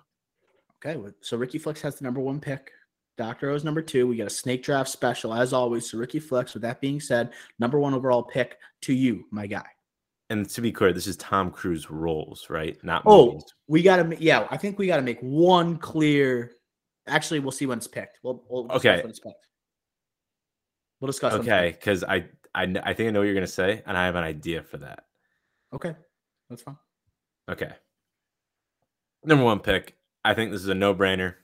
[0.84, 1.00] Okay.
[1.20, 2.70] So, Ricky Flex has the number one pick.
[3.16, 3.48] Dr.
[3.48, 4.06] O's number two.
[4.06, 5.90] We got a snake draft special as always.
[5.90, 9.64] So, Ricky Flex, with that being said, number one overall pick to you, my guy.
[10.28, 12.76] And to be clear, this is Tom Cruise roles, right?
[12.82, 13.44] Not Oh, movies.
[13.68, 16.52] we got to, yeah, I think we got to make one clear.
[17.06, 18.18] Actually, we'll see when it's picked.
[18.24, 18.96] We'll, we'll Okay.
[19.02, 19.46] when it's picked.
[21.00, 21.34] We'll discuss.
[21.34, 24.16] Okay, because I, I I think I know what you're gonna say, and I have
[24.16, 25.04] an idea for that.
[25.74, 25.94] Okay.
[26.48, 26.78] That's fine.
[27.50, 27.70] Okay.
[29.22, 29.96] Number one pick.
[30.24, 31.34] I think this is a no brainer.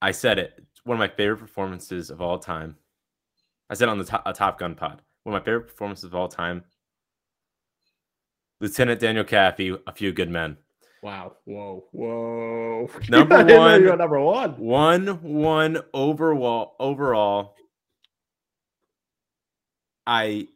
[0.00, 0.52] I said it.
[0.70, 2.76] It's one of my favorite performances of all time.
[3.68, 5.02] I said on the top, a Top Gun pod.
[5.24, 6.62] One of my favorite performances of all time.
[8.60, 10.56] Lieutenant Daniel Kaffee, A Few Good Men.
[11.02, 11.36] Wow.
[11.44, 11.84] Whoa.
[11.92, 12.90] Whoa.
[13.08, 13.98] Number I didn't know you one.
[13.98, 14.58] Number one.
[14.58, 17.54] One one overall overall.
[20.06, 20.48] I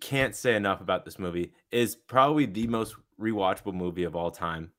[0.00, 1.52] can't say enough about this movie.
[1.70, 4.72] It Is probably the most rewatchable movie of all time.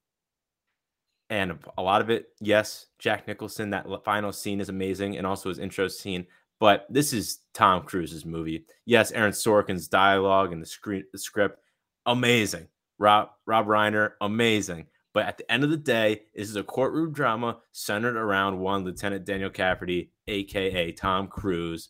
[1.30, 5.48] And a lot of it, yes, Jack Nicholson, that final scene is amazing, and also
[5.48, 6.28] his intro scene.
[6.60, 8.66] But this is Tom Cruise's movie.
[8.86, 11.60] Yes, Aaron Sorkin's dialogue and the screen, the script,
[12.06, 12.68] amazing.
[13.00, 14.88] Rob Rob Reiner, amazing.
[15.14, 18.86] But at the end of the day, this is a courtroom drama centered around one
[18.86, 21.90] Lieutenant Daniel Cafferty, aka Tom Cruise.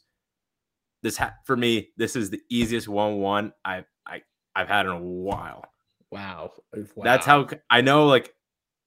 [1.03, 4.21] This ha- for me, this is the easiest one-one I I
[4.55, 5.65] I've had in a while.
[6.11, 6.51] Wow.
[6.97, 8.07] That's how I know.
[8.07, 8.33] Like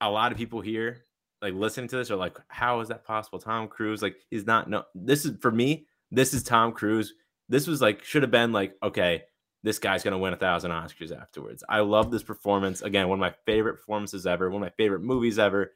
[0.00, 1.02] a lot of people here,
[1.40, 4.68] like listening to this, are like, "How is that possible?" Tom Cruise, like, he's not.
[4.68, 5.87] No, this is for me.
[6.10, 7.14] This is Tom Cruise.
[7.48, 9.24] This was like should have been like, okay,
[9.64, 11.64] this guy's gonna win a thousand Oscars afterwards.
[11.68, 12.83] I love this performance.
[12.83, 14.50] Again, one of my favorite performances ever.
[14.50, 15.72] One of my favorite movies ever.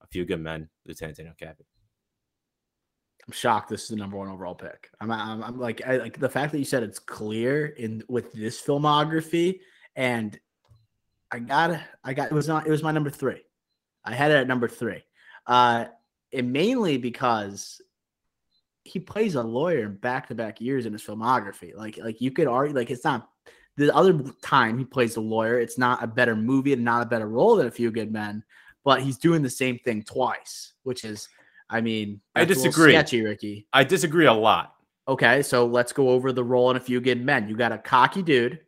[0.00, 1.66] A Few Good Men, Lieutenant Daniel Cafferty.
[3.26, 3.68] I'm shocked.
[3.68, 4.90] This is the number one overall pick.
[5.00, 8.32] I'm, I'm, I'm like, I like the fact that you said it's clear in with
[8.32, 9.60] this filmography,
[9.96, 10.38] and
[11.32, 13.42] I got, I got, it was not, it was my number three.
[14.04, 15.04] I had it at number three,
[15.46, 15.86] uh,
[16.32, 17.80] and mainly because
[18.84, 21.76] he plays a lawyer back to back years in his filmography.
[21.76, 23.28] Like, like you could argue, like it's not
[23.76, 25.58] the other time he plays the lawyer.
[25.58, 28.44] It's not a better movie and not a better role than A Few Good Men,
[28.84, 31.28] but he's doing the same thing twice, which is.
[31.70, 32.92] I mean, I that's a little disagree.
[32.92, 33.66] Sketchy, Ricky.
[33.72, 34.74] I disagree a lot.
[35.08, 37.48] Okay, so let's go over the role in a few good men.
[37.48, 38.60] You got a cocky dude.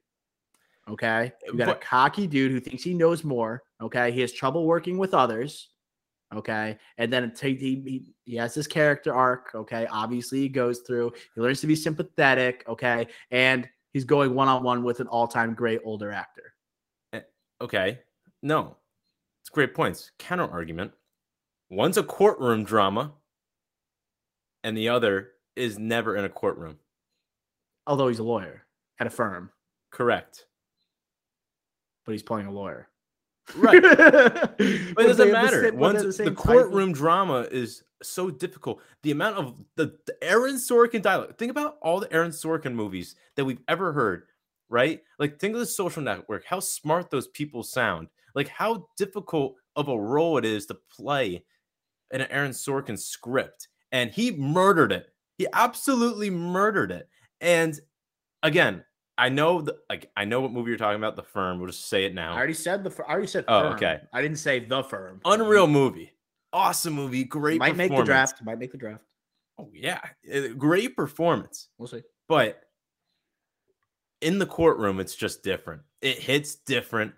[0.89, 3.63] Okay, you got a cocky dude who thinks he knows more.
[3.81, 5.69] Okay, he has trouble working with others.
[6.35, 9.51] Okay, and then he, he he has this character arc.
[9.55, 11.13] Okay, obviously he goes through.
[11.35, 12.65] He learns to be sympathetic.
[12.67, 16.53] Okay, and he's going one on one with an all time great older actor.
[17.15, 17.21] Eh,
[17.63, 18.01] okay,
[18.43, 18.77] no,
[19.43, 20.11] it's great points.
[20.19, 20.93] Counter argument:
[21.71, 23.15] one's a courtroom drama,
[24.63, 26.79] and the other is never in a courtroom.
[27.87, 28.67] Although he's a lawyer
[28.99, 29.51] at a firm,
[29.91, 30.47] Correct.
[32.05, 32.89] but he's playing a lawyer.
[33.57, 33.83] Right.
[33.83, 35.73] but But it doesn't matter.
[35.75, 41.37] Once the, courtroom drama is so difficult, the amount of the, the Aaron Sorkin dialogue.
[41.37, 44.25] Think about all the Aaron Sorkin movies that we've ever heard,
[44.69, 45.01] right?
[45.19, 46.45] Like think of the Social Network.
[46.45, 48.09] How smart those people sound.
[48.35, 51.45] Like how difficult of a role it is to play
[52.11, 55.09] in an Aaron Sorkin script, and he murdered it.
[55.39, 57.09] He absolutely murdered it.
[57.41, 57.79] And
[58.43, 58.85] again,
[59.17, 61.17] I know the like I know what movie you're talking about.
[61.17, 61.59] The Firm.
[61.59, 62.33] We'll just say it now.
[62.33, 63.05] I already said the.
[63.07, 63.45] I already said.
[63.47, 63.73] Oh, firm.
[63.75, 64.01] okay.
[64.13, 65.21] I didn't say the firm.
[65.25, 66.13] Unreal movie.
[66.53, 67.25] Awesome movie.
[67.25, 67.59] Great.
[67.59, 68.43] Might make the draft.
[68.45, 69.03] Might make the draft.
[69.59, 70.01] Oh yeah,
[70.33, 71.69] Uh, great performance.
[71.79, 72.03] We'll see.
[72.29, 72.61] But
[74.21, 75.83] in the courtroom, it's just different.
[76.03, 77.13] It hits different.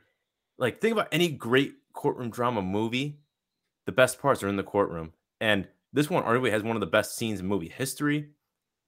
[0.58, 3.20] Like think about any great courtroom drama movie.
[3.86, 6.86] The best parts are in the courtroom, and this one arguably has one of the
[6.86, 8.30] best scenes in movie history.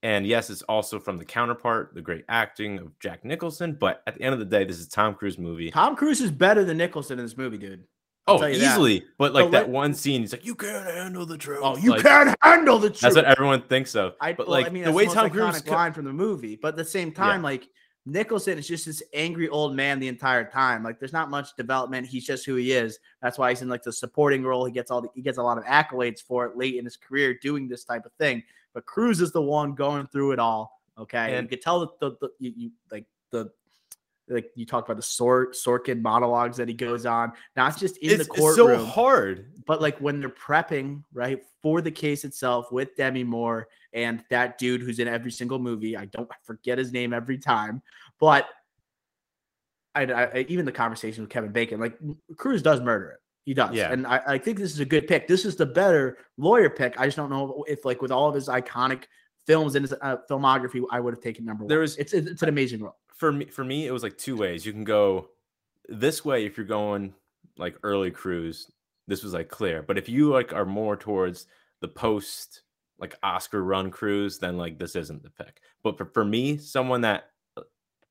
[0.03, 3.73] And yes, it's also from the counterpart, the great acting of Jack Nicholson.
[3.73, 5.71] But at the end of the day, this is a Tom Cruise movie.
[5.71, 7.85] Tom Cruise is better than Nicholson in this movie, dude.
[8.29, 8.73] I'll oh, you that.
[8.73, 9.05] easily.
[9.17, 11.77] But like So that let- one scene, he's like, "You can't handle the truth." Oh,
[11.79, 13.01] you Like, can't handle the truth.
[13.01, 14.15] That's what everyone thinks of.
[14.21, 16.55] I, but well, like I mean, the way most Tom Cruise, line from the movie,
[16.55, 17.69] but at the same time, like
[18.05, 20.83] Nicholson is just this angry old man the entire time.
[20.83, 22.07] Like there's not much development.
[22.07, 22.99] He's just who he is.
[23.23, 24.65] That's why he's in like the supporting role.
[24.65, 26.97] He gets all the, he gets a lot of accolades for it late in his
[26.97, 28.43] career doing this type of thing.
[28.75, 30.81] But Cruise is the one going through it all.
[30.99, 33.51] Okay, and, and you could tell that the, the you, you like the
[34.29, 38.11] like you talked about the Sor- Sorkin monologues that he goes on, not just in
[38.11, 38.71] it's, the courtroom.
[38.71, 43.25] It's so hard, but like when they're prepping right for the case itself with Demi
[43.25, 45.97] Moore and that dude who's in every single movie.
[45.97, 47.83] I don't forget his name every time,
[48.21, 48.47] but
[49.95, 51.99] I, I even the conversation with Kevin Bacon, like
[52.37, 53.21] Cruise does murder it.
[53.49, 53.75] He does.
[53.75, 53.93] Yeah.
[53.93, 55.27] And I, I think this is a good pick.
[55.27, 57.01] This is the better lawyer pick.
[57.01, 59.05] I just don't know if, like, with all of his iconic
[59.47, 61.69] films in his uh, filmography, I would have taken number one.
[61.69, 64.37] There was, it's, it's an amazing role for me for me it was like two
[64.37, 65.29] ways you can go
[65.89, 67.13] this way if you're going
[67.57, 68.71] like early cruise
[69.09, 71.47] this was like clear but if you like are more towards
[71.81, 72.63] the post
[73.01, 77.01] like oscar run cruise then like this isn't the pick but for, for me someone
[77.01, 77.31] that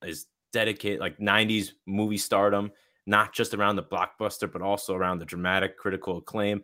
[0.04, 2.70] is uh, dedicated like 90s movie stardom
[3.08, 6.64] not just around the blockbuster but also around the dramatic critical acclaim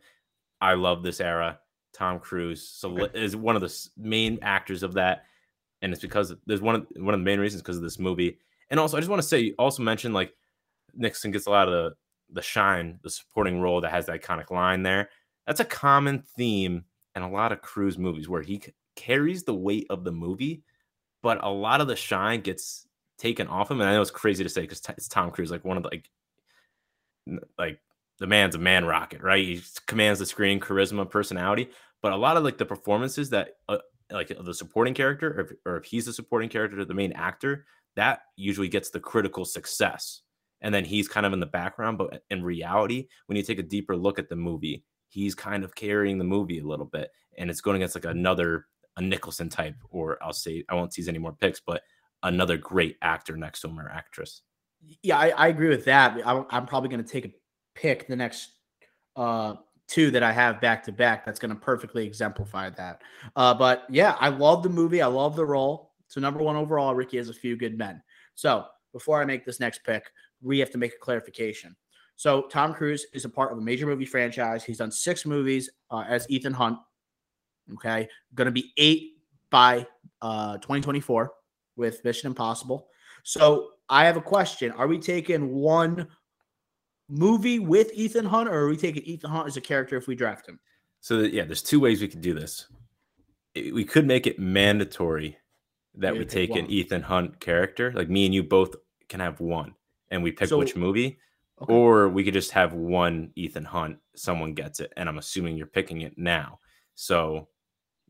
[0.62, 1.58] i love this era
[1.94, 3.20] tom cruise so okay.
[3.20, 5.26] is one of the main actors of that
[5.84, 8.40] and it's because there's one of one of the main reasons because of this movie.
[8.72, 10.34] And also, I just want to say, you also mentioned like
[10.96, 11.96] Nixon gets a lot of the
[12.32, 15.10] the shine, the supporting role that has the iconic line there.
[15.46, 19.54] That's a common theme in a lot of Cruise movies where he c- carries the
[19.54, 20.64] weight of the movie,
[21.22, 22.88] but a lot of the shine gets
[23.20, 23.82] taken off him.
[23.82, 25.90] And I know it's crazy to say because it's Tom Cruise, like one of the
[25.90, 26.10] like
[27.58, 27.80] like
[28.20, 29.44] the man's a man rocket, right?
[29.44, 31.70] He commands the screen, charisma, personality.
[32.02, 33.78] But a lot of like the performances that uh,
[34.12, 37.14] like the supporting character, or if, or if he's the supporting character to the main
[37.14, 40.22] actor, that usually gets the critical success.
[40.62, 41.98] And then he's kind of in the background.
[41.98, 45.76] But in reality, when you take a deeper look at the movie, he's kind of
[45.76, 47.10] carrying the movie a little bit.
[47.38, 48.66] And it's going against like another
[48.98, 51.82] a Nicholson type, or I'll say I won't tease any more picks, but
[52.22, 54.42] another great actor next to him or actress.
[55.02, 56.20] Yeah, I, I agree with that.
[56.26, 57.34] I'm, I'm probably going to take a
[57.76, 58.52] pick the next
[59.16, 59.56] uh
[59.88, 63.02] two that I have back to back that's going to perfectly exemplify that.
[63.36, 65.02] Uh, but yeah, I love the movie.
[65.02, 65.92] I love the role.
[66.08, 68.02] So number one overall, Ricky has a few good men.
[68.34, 70.10] So before I make this next pick,
[70.42, 71.76] we have to make a clarification.
[72.16, 74.64] So Tom Cruise is a part of a major movie franchise.
[74.64, 76.78] He's done six movies uh, as Ethan Hunt.
[77.74, 79.18] Okay, going to be eight
[79.50, 79.86] by
[80.22, 81.32] uh, 2024
[81.76, 82.88] with Mission Impossible.
[83.24, 86.08] So I have a question: Are we taking one
[87.10, 90.16] movie with Ethan Hunt, or are we taking Ethan Hunt as a character if we
[90.16, 90.60] draft him?
[91.02, 92.68] So yeah, there's two ways we could do this.
[93.56, 95.38] We could make it mandatory
[95.96, 98.76] that we take an Ethan Hunt character, like me and you both
[99.10, 99.76] can have one,
[100.10, 101.20] and we pick so, which movie,
[101.62, 101.74] okay.
[101.74, 103.98] or we could just have one Ethan Hunt.
[104.16, 106.60] Someone gets it, and I'm assuming you're picking it now.
[106.96, 107.48] So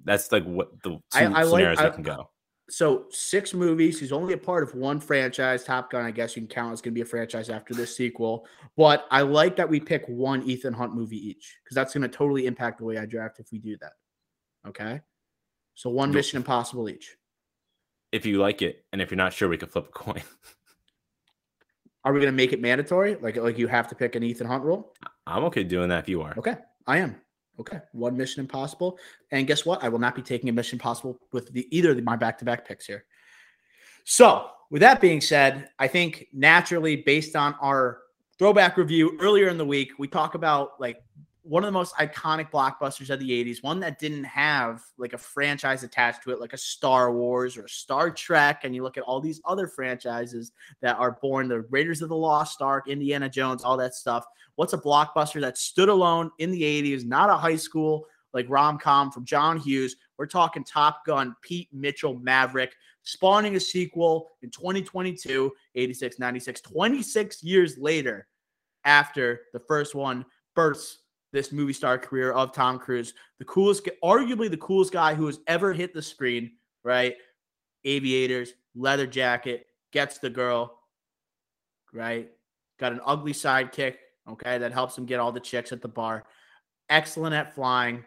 [0.03, 2.29] that's like what the two I, I scenarios like, I, can go
[2.69, 3.99] so six movies.
[3.99, 5.63] He's only a part of one franchise.
[5.63, 7.95] Top Gun, I guess you can count as going to be a franchise after this
[7.95, 8.45] sequel.
[8.77, 12.07] But I like that we pick one Ethan Hunt movie each because that's going to
[12.07, 13.93] totally impact the way I draft if we do that.
[14.67, 15.01] Okay.
[15.75, 17.17] So one Mission Impossible each.
[18.11, 20.21] If you like it, and if you're not sure, we can flip a coin.
[22.05, 23.15] Are we going to make it mandatory?
[23.15, 24.93] Like, like you have to pick an Ethan Hunt role?
[25.25, 26.33] I'm okay doing that if you are.
[26.37, 27.15] Okay, I am.
[27.59, 28.97] Okay, one Mission Impossible,
[29.31, 29.83] and guess what?
[29.83, 32.87] I will not be taking a Mission Impossible with the either of my back-to-back picks
[32.87, 33.05] here.
[34.05, 37.99] So, with that being said, I think naturally, based on our
[38.39, 41.03] throwback review earlier in the week, we talk about like
[41.43, 45.17] one of the most iconic blockbusters of the 80s, one that didn't have like a
[45.17, 48.63] franchise attached to it, like a Star Wars or Star Trek.
[48.63, 52.15] And you look at all these other franchises that are born the Raiders of the
[52.15, 54.25] Lost Ark, Indiana Jones, all that stuff.
[54.55, 58.77] What's a blockbuster that stood alone in the 80s, not a high school like rom
[58.77, 59.97] com from John Hughes?
[60.17, 67.43] We're talking Top Gun, Pete Mitchell, Maverick, spawning a sequel in 2022, 86, 96, 26
[67.43, 68.27] years later
[68.85, 70.25] after the first one
[70.55, 70.99] bursts
[71.33, 75.39] this movie star career of Tom Cruise, the coolest, arguably the coolest guy who has
[75.47, 76.51] ever hit the screen,
[76.83, 77.15] right?
[77.83, 80.79] Aviators, leather jacket, gets the girl,
[81.91, 82.29] right?
[82.79, 83.95] Got an ugly sidekick,
[84.29, 86.23] okay, that helps him get all the chicks at the bar.
[86.89, 88.05] Excellent at flying,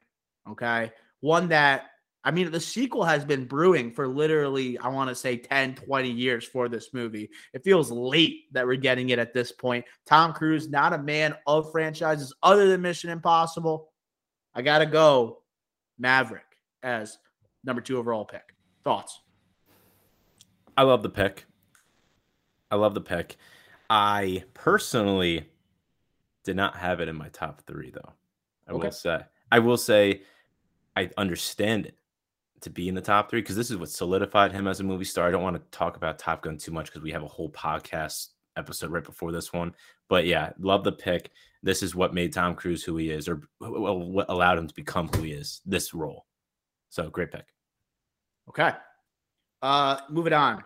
[0.48, 0.92] okay?
[1.20, 1.90] One that
[2.26, 6.10] I mean, the sequel has been brewing for literally, I want to say 10, 20
[6.10, 7.30] years for this movie.
[7.54, 9.84] It feels late that we're getting it at this point.
[10.06, 13.92] Tom Cruise, not a man of franchises other than Mission Impossible.
[14.56, 15.42] I got to go
[16.00, 16.42] Maverick
[16.82, 17.16] as
[17.62, 18.56] number two overall pick.
[18.82, 19.20] Thoughts?
[20.76, 21.44] I love the pick.
[22.72, 23.36] I love the pick.
[23.88, 25.48] I personally
[26.42, 28.14] did not have it in my top three, though.
[28.66, 28.86] I okay.
[28.86, 29.20] will say.
[29.52, 30.22] I will say
[30.96, 31.96] I understand it
[32.60, 35.04] to be in the top three because this is what solidified him as a movie
[35.04, 35.28] star.
[35.28, 37.50] I don't want to talk about Top Gun too much because we have a whole
[37.50, 39.74] podcast episode right before this one.
[40.08, 41.30] But yeah, love the pick.
[41.62, 45.08] This is what made Tom Cruise who he is, or what allowed him to become
[45.08, 45.60] who he is.
[45.66, 46.26] This role.
[46.88, 47.46] So great pick.
[48.48, 48.72] Okay.
[49.62, 50.62] Uh, moving on.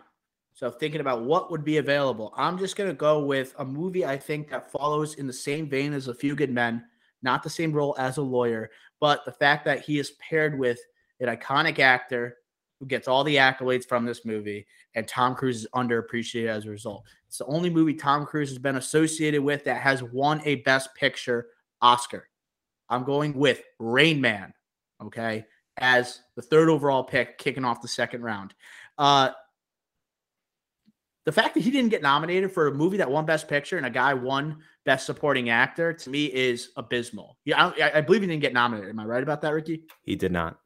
[0.53, 4.17] So thinking about what would be available, I'm just gonna go with a movie I
[4.17, 6.83] think that follows in the same vein as A Few Good Men,
[7.23, 10.79] not the same role as a lawyer, but the fact that he is paired with
[11.21, 12.37] an iconic actor
[12.79, 16.69] who gets all the accolades from this movie, and Tom Cruise is underappreciated as a
[16.69, 17.03] result.
[17.27, 20.93] It's the only movie Tom Cruise has been associated with that has won a Best
[20.95, 21.47] Picture
[21.81, 22.27] Oscar.
[22.89, 24.51] I'm going with Rain Man,
[25.01, 25.45] okay,
[25.77, 28.53] as the third overall pick, kicking off the second round.
[28.97, 29.29] Uh,
[31.25, 33.85] the fact that he didn't get nominated for a movie that won Best Picture and
[33.85, 37.37] a guy won Best Supporting Actor to me is abysmal.
[37.45, 38.89] Yeah, I, I believe he didn't get nominated.
[38.89, 39.83] Am I right about that, Ricky?
[40.01, 40.57] He did not.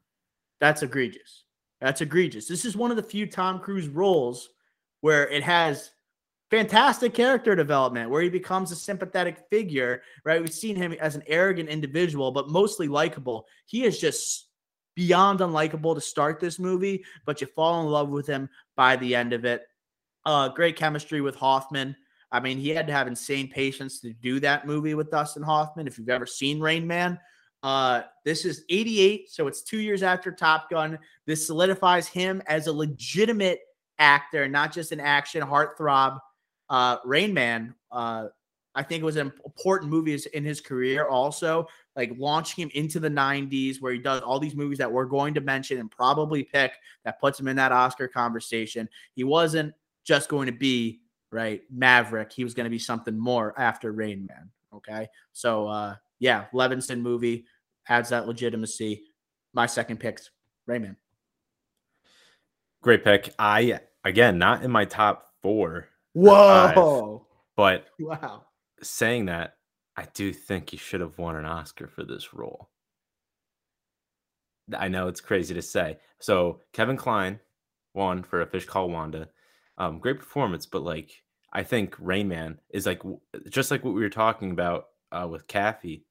[0.60, 1.44] That's egregious.
[1.80, 2.48] That's egregious.
[2.48, 4.48] This is one of the few Tom Cruise roles
[5.00, 5.90] where it has
[6.50, 10.40] fantastic character development, where he becomes a sympathetic figure, right?
[10.40, 13.46] We've seen him as an arrogant individual, but mostly likable.
[13.66, 14.48] He is just
[14.94, 19.14] beyond unlikable to start this movie, but you fall in love with him by the
[19.14, 19.66] end of it.
[20.24, 21.94] Uh, great chemistry with Hoffman.
[22.32, 25.86] I mean, he had to have insane patience to do that movie with Dustin Hoffman.
[25.86, 27.20] If you've ever seen Rain Man,
[27.62, 30.98] uh, this is 88, so it's two years after Top Gun.
[31.26, 33.60] This solidifies him as a legitimate
[33.98, 36.18] actor, not just an action heartthrob.
[36.68, 38.26] Uh, Rain Man, uh,
[38.74, 41.66] I think it was an important movie in his career, also
[41.96, 45.32] like launching him into the 90s, where he does all these movies that we're going
[45.34, 46.72] to mention and probably pick
[47.04, 48.88] that puts him in that Oscar conversation.
[49.14, 51.00] He wasn't just going to be
[51.32, 54.50] right Maverick; he was going to be something more after Rain Man.
[54.74, 57.46] Okay, so uh, yeah, Levinson movie
[57.88, 59.02] adds that legitimacy.
[59.52, 60.30] My second pick's
[60.66, 60.96] Raymond.
[62.82, 63.34] Great pick.
[63.38, 65.88] I again not in my top four.
[66.12, 67.26] Whoa!
[67.26, 67.26] Five,
[67.56, 68.44] but wow.
[68.82, 69.56] Saying that,
[69.96, 72.68] I do think he should have won an Oscar for this role.
[74.76, 75.98] I know it's crazy to say.
[76.18, 77.40] So Kevin Kline
[77.94, 79.28] won for A Fish Called Wanda.
[79.78, 81.10] Um, great performance, but like
[81.52, 83.02] I think Rain Man is like
[83.48, 86.04] just like what we were talking about uh, with Kaffee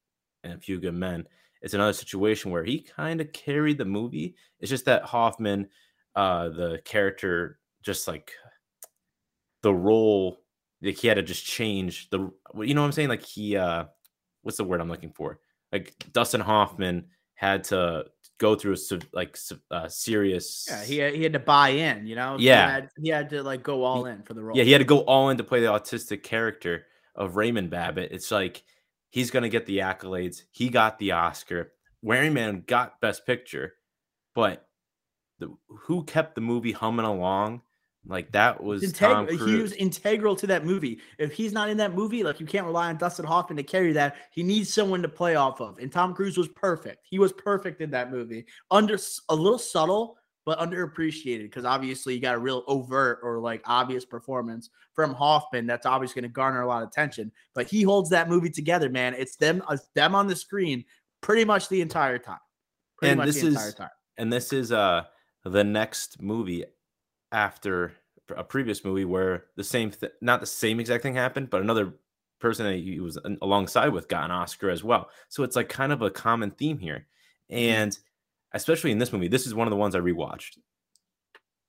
[0.45, 1.25] and A Few Good Men
[1.65, 4.35] it's another situation where he kind of carried the movie.
[4.59, 5.67] It's just that Hoffman,
[6.15, 8.31] uh, the character, just like
[9.63, 10.41] the role,
[10.83, 13.09] like he had to just change the, you know what I'm saying?
[13.09, 13.85] Like he, uh,
[14.43, 15.39] what's the word I'm looking for?
[15.71, 18.05] Like Dustin Hoffman had to
[18.37, 19.35] go through a like
[19.71, 20.67] uh, serious.
[20.69, 22.05] Yeah, he had, he had to buy in.
[22.05, 22.37] You know.
[22.39, 24.55] Yeah, he had, he had to like go all in for the role.
[24.55, 28.11] Yeah, he had to go all in to play the autistic character of Raymond Babbitt.
[28.11, 28.63] It's like
[29.15, 30.41] He's going to get the accolades.
[30.51, 31.71] He got the Oscar.
[32.03, 33.75] Rain Man got Best Picture,
[34.33, 34.67] but
[35.39, 37.61] the, who kept the movie humming along?
[38.05, 40.99] Like that was Integ- he was integral to that movie.
[41.17, 43.93] If he's not in that movie, like you can't rely on Dustin Hoffman to carry
[43.93, 44.17] that.
[44.31, 45.77] He needs someone to play off of.
[45.77, 47.07] And Tom Cruise was perfect.
[47.09, 48.45] He was perfect in that movie.
[48.69, 48.99] Under
[49.29, 54.05] a little subtle, but underappreciated because obviously you got a real overt or like obvious
[54.05, 57.31] performance from Hoffman that's obviously going to garner a lot of attention.
[57.53, 59.15] But he holds that movie together, man.
[59.15, 60.85] It's them, it's uh, them on the screen
[61.21, 62.39] pretty much the entire time.
[62.97, 63.75] Pretty and this is
[64.17, 65.03] and this is uh
[65.43, 66.63] the next movie
[67.31, 67.93] after
[68.35, 71.93] a previous movie where the same th- not the same exact thing happened, but another
[72.39, 75.09] person that he was alongside with got an Oscar as well.
[75.29, 77.07] So it's like kind of a common theme here.
[77.51, 77.59] Mm-hmm.
[78.55, 80.57] Especially in this movie, this is one of the ones I rewatched.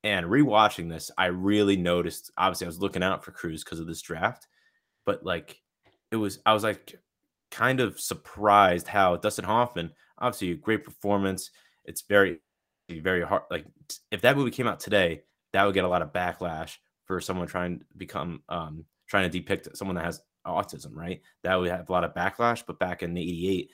[0.03, 2.31] And rewatching this, I really noticed.
[2.37, 4.47] Obviously, I was looking out for Cruise because of this draft,
[5.05, 5.59] but like
[6.11, 6.97] it was, I was like
[7.51, 11.51] kind of surprised how Dustin Hoffman, obviously, a great performance.
[11.83, 12.39] It's very,
[12.89, 13.43] very hard.
[13.51, 13.65] Like
[14.11, 17.47] if that movie came out today, that would get a lot of backlash for someone
[17.47, 21.21] trying to become, um, trying to depict someone that has autism, right?
[21.43, 22.63] That would have a lot of backlash.
[22.65, 23.69] But back in '88,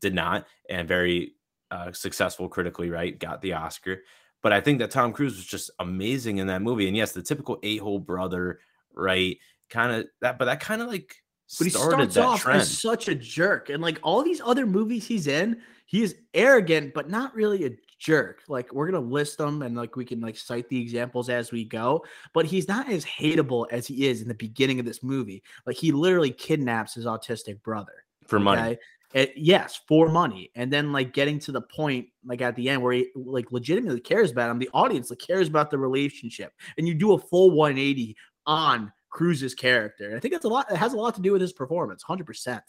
[0.00, 1.34] did not, and very
[1.70, 3.18] uh, successful critically, right?
[3.18, 4.02] Got the Oscar.
[4.42, 6.88] But I think that Tom Cruise was just amazing in that movie.
[6.88, 8.60] And yes, the typical a-hole brother,
[8.94, 9.36] right?
[9.68, 11.14] Kind of that, but that kind of like
[11.58, 12.60] but he starts off trend.
[12.60, 13.70] as such a jerk.
[13.70, 17.70] And like all these other movies he's in, he is arrogant, but not really a
[17.98, 18.42] jerk.
[18.48, 21.64] Like we're gonna list them and like we can like cite the examples as we
[21.64, 22.04] go.
[22.32, 25.42] But he's not as hateable as he is in the beginning of this movie.
[25.66, 28.78] Like he literally kidnaps his autistic brother for okay?
[29.12, 32.80] It, yes, for money, and then like getting to the point, like at the end,
[32.80, 34.58] where he like legitimately cares about him.
[34.58, 39.54] The audience like cares about the relationship, and you do a full 180 on Cruise's
[39.54, 40.16] character.
[40.16, 40.70] I think that's a lot.
[40.70, 42.62] It has a lot to do with his performance, hundred um, percent.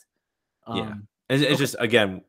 [0.73, 0.93] Yeah,
[1.29, 2.23] it's, it's just again,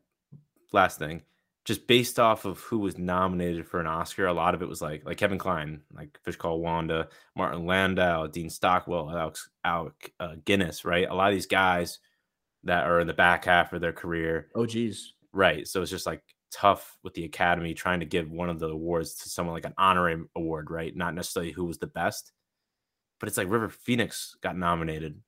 [0.72, 1.22] last thing,
[1.64, 4.82] just based off of who was nominated for an Oscar, a lot of it was
[4.82, 10.34] like like Kevin Kline, like Fish Call Wanda, Martin Landau, Dean Stockwell, Alex Alec uh,
[10.44, 11.08] Guinness, right?
[11.08, 11.98] A lot of these guys
[12.64, 14.48] that are in the back half of their career.
[14.54, 15.14] Oh, geez.
[15.32, 15.66] Right.
[15.66, 19.14] So it's just like tough with the Academy trying to give one of the awards
[19.14, 20.94] to someone like an honorary award, right?
[20.94, 22.32] Not necessarily who was the best,
[23.18, 25.20] but it's like River Phoenix got nominated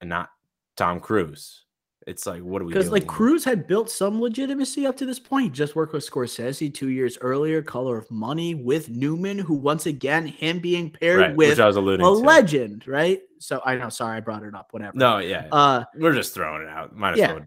[0.00, 0.30] and not
[0.76, 1.63] Tom Cruise.
[2.06, 2.72] It's like, what do we?
[2.74, 5.44] Because like Cruise had built some legitimacy up to this point.
[5.44, 7.62] He just worked with Scorsese two years earlier.
[7.62, 11.76] Color of Money with Newman, who once again him being paired right, with I was
[11.76, 12.14] alluding a to.
[12.16, 13.22] legend, right?
[13.38, 14.68] So I know, sorry, I brought it up.
[14.72, 14.92] Whatever.
[14.98, 16.94] No, yeah, Uh, we're just throwing it out.
[16.94, 17.32] Might as Yeah.
[17.34, 17.46] well.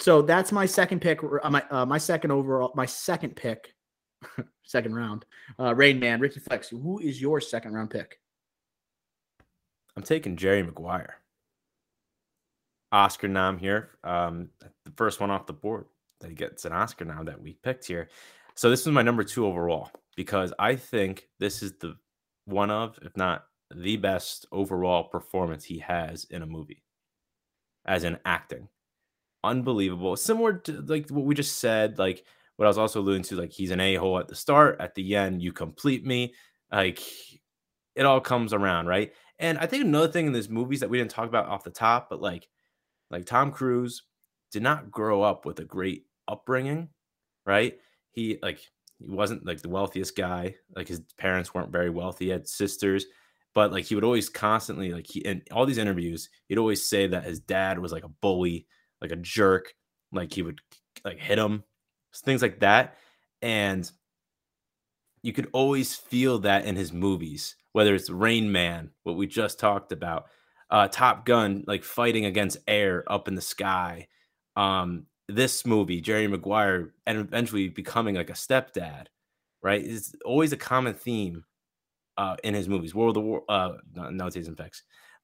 [0.00, 1.20] so that's my second pick.
[1.22, 3.72] uh, My uh, my second overall, my second pick,
[4.64, 5.24] second round.
[5.60, 6.70] Uh, Rain Man, Ricky Flex.
[6.70, 8.18] Who is your second round pick?
[9.96, 11.19] I'm taking Jerry Maguire.
[12.92, 13.90] Oscar nom here.
[14.04, 14.48] Um,
[14.84, 15.86] the first one off the board
[16.20, 18.08] that he gets an Oscar nom that we picked here.
[18.54, 21.96] So this is my number two overall because I think this is the
[22.44, 26.82] one of, if not the best overall performance he has in a movie,
[27.86, 28.68] as in acting.
[29.44, 30.16] Unbelievable.
[30.16, 32.24] Similar to like what we just said, like
[32.56, 35.16] what I was also alluding to, like he's an a-hole at the start, at the
[35.16, 36.34] end, you complete me.
[36.70, 37.00] Like
[37.94, 39.12] it all comes around, right?
[39.38, 41.70] And I think another thing in these movies that we didn't talk about off the
[41.70, 42.48] top, but like
[43.10, 44.02] like Tom Cruise
[44.52, 46.88] did not grow up with a great upbringing,
[47.46, 47.78] right?
[48.12, 48.60] He like
[48.98, 50.54] he wasn't like the wealthiest guy.
[50.74, 52.26] Like his parents weren't very wealthy.
[52.26, 53.06] He had sisters,
[53.54, 57.06] but like he would always constantly like he in all these interviews, he'd always say
[57.06, 58.66] that his dad was like a bully,
[59.00, 59.74] like a jerk,
[60.12, 60.60] like he would
[61.04, 61.64] like hit him,
[62.14, 62.96] things like that.
[63.42, 63.90] And
[65.22, 69.58] you could always feel that in his movies, whether it's Rain Man, what we just
[69.58, 70.26] talked about,
[70.70, 74.08] uh, Top Gun, like fighting against air up in the sky.
[74.56, 79.06] Um, this movie, Jerry Maguire, and eventually becoming like a stepdad,
[79.62, 79.84] right?
[79.84, 81.44] It's always a common theme
[82.16, 82.94] uh, in his movies.
[82.94, 84.58] World of War, uh, no, no it isn't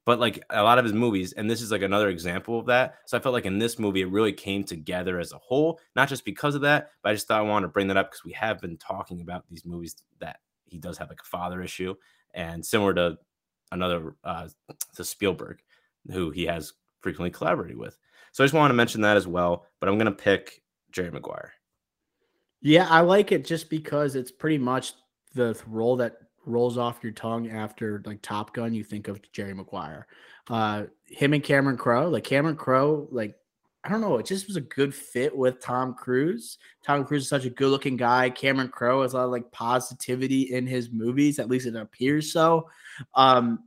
[0.06, 2.94] but like a lot of his movies, and this is like another example of that.
[3.06, 6.08] So I felt like in this movie, it really came together as a whole, not
[6.08, 8.24] just because of that, but I just thought I wanted to bring that up because
[8.24, 11.94] we have been talking about these movies that he does have like a father issue,
[12.34, 13.18] and similar to
[13.72, 14.48] another uh,
[14.94, 15.60] to Spielberg,
[16.10, 17.96] who he has frequently collaborated with.
[18.32, 19.66] So I just want to mention that as well.
[19.80, 20.62] But I'm gonna pick
[20.92, 21.52] Jerry Maguire.
[22.62, 24.94] Yeah, I like it just because it's pretty much
[25.34, 28.74] the role that rolls off your tongue after like Top Gun.
[28.74, 30.06] You think of Jerry Maguire,
[30.48, 32.08] uh, him and Cameron Crowe.
[32.08, 33.36] Like Cameron Crowe, like
[33.86, 36.58] I don't know, it just was a good fit with Tom Cruise.
[36.84, 38.30] Tom Cruise is such a good-looking guy.
[38.30, 42.32] Cameron Crowe has a lot of like positivity in his movies, at least it appears
[42.32, 42.68] so.
[43.14, 43.60] Um,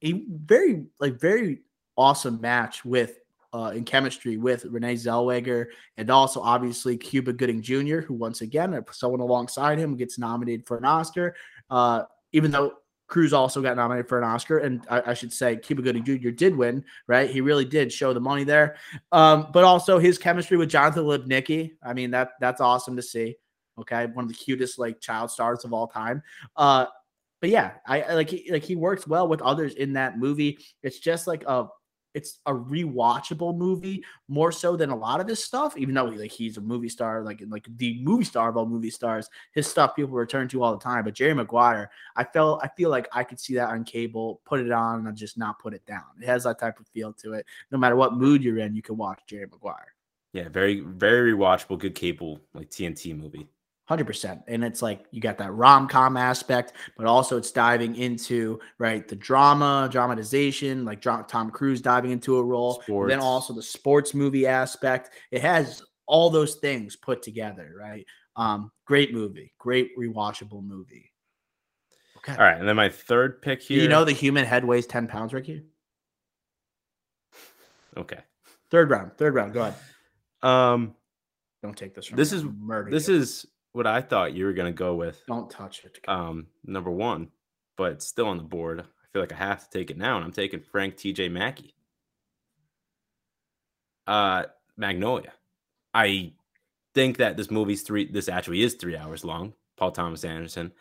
[0.00, 1.60] he very like very
[1.96, 3.20] awesome match with
[3.52, 5.66] uh, in chemistry with Renee Zellweger
[5.98, 10.78] and also obviously Cuba Gooding Jr., who once again, someone alongside him gets nominated for
[10.78, 11.36] an Oscar.
[11.70, 12.02] Uh,
[12.32, 12.72] even though
[13.06, 16.30] Cruise also got nominated for an Oscar, and I, I, should say Cuba Gooding Jr.
[16.30, 17.28] did win, right?
[17.28, 18.76] He really did show the money there.
[19.12, 21.72] Um, but also his chemistry with Jonathan Lipnicki.
[21.82, 23.36] I mean, that that's awesome to see.
[23.78, 26.22] Okay, one of the cutest like child stars of all time.
[26.56, 26.86] Uh,
[27.40, 30.58] but yeah, I, I like he, like he works well with others in that movie.
[30.82, 31.66] It's just like a
[32.14, 35.76] it's a rewatchable movie more so than a lot of his stuff.
[35.76, 38.90] Even though like he's a movie star, like like the movie star of all movie
[38.90, 41.04] stars, his stuff people return to all the time.
[41.04, 44.60] But Jerry Maguire, I felt I feel like I could see that on cable, put
[44.60, 46.04] it on, and just not put it down.
[46.20, 47.46] It has that type of feel to it.
[47.70, 49.94] No matter what mood you're in, you can watch Jerry Maguire.
[50.32, 53.48] Yeah, very very rewatchable, good cable like TNT movie.
[53.90, 59.06] 100% and it's like you got that rom-com aspect but also it's diving into right
[59.08, 64.46] the drama dramatization like tom cruise diving into a role then also the sports movie
[64.46, 65.10] aspect.
[65.30, 68.06] It has all those things put together right?
[68.36, 71.12] Um great movie great rewatchable movie.
[72.16, 72.32] Okay.
[72.32, 75.08] All right and then my third pick here you know the human head weighs 10
[75.08, 75.62] pounds ricky?
[77.98, 78.20] Okay.
[78.70, 79.74] Third round third round go ahead.
[80.42, 80.94] Um
[81.62, 83.16] don't take this from this is murder this you.
[83.16, 85.20] is what I thought you were going to go with.
[85.26, 85.98] Don't touch it.
[86.06, 87.28] Um, number one,
[87.76, 88.80] but still on the board.
[88.80, 91.28] I feel like I have to take it now, and I'm taking Frank T.J.
[91.28, 91.74] Mackey.
[94.06, 94.44] Uh,
[94.76, 95.32] Magnolia.
[95.92, 96.34] I
[96.94, 98.10] think that this movie's three.
[98.10, 99.54] This actually is three hours long.
[99.76, 100.72] Paul Thomas Anderson.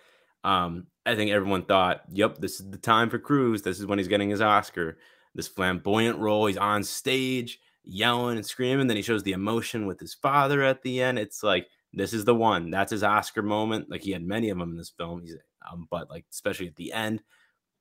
[0.44, 3.64] Um, I think everyone thought, "Yep, this is the time for Cruise.
[3.64, 5.00] This is when he's getting his Oscar.
[5.34, 6.46] This flamboyant role.
[6.46, 8.88] He's on stage." yelling and screaming.
[8.88, 11.20] Then he shows the emotion with his father at the end.
[11.20, 12.72] It's like this is the one.
[12.72, 13.90] That's his Oscar moment.
[13.90, 15.22] Like he had many of them in this film.
[15.22, 15.36] He's
[15.72, 17.24] um, but like especially at the end.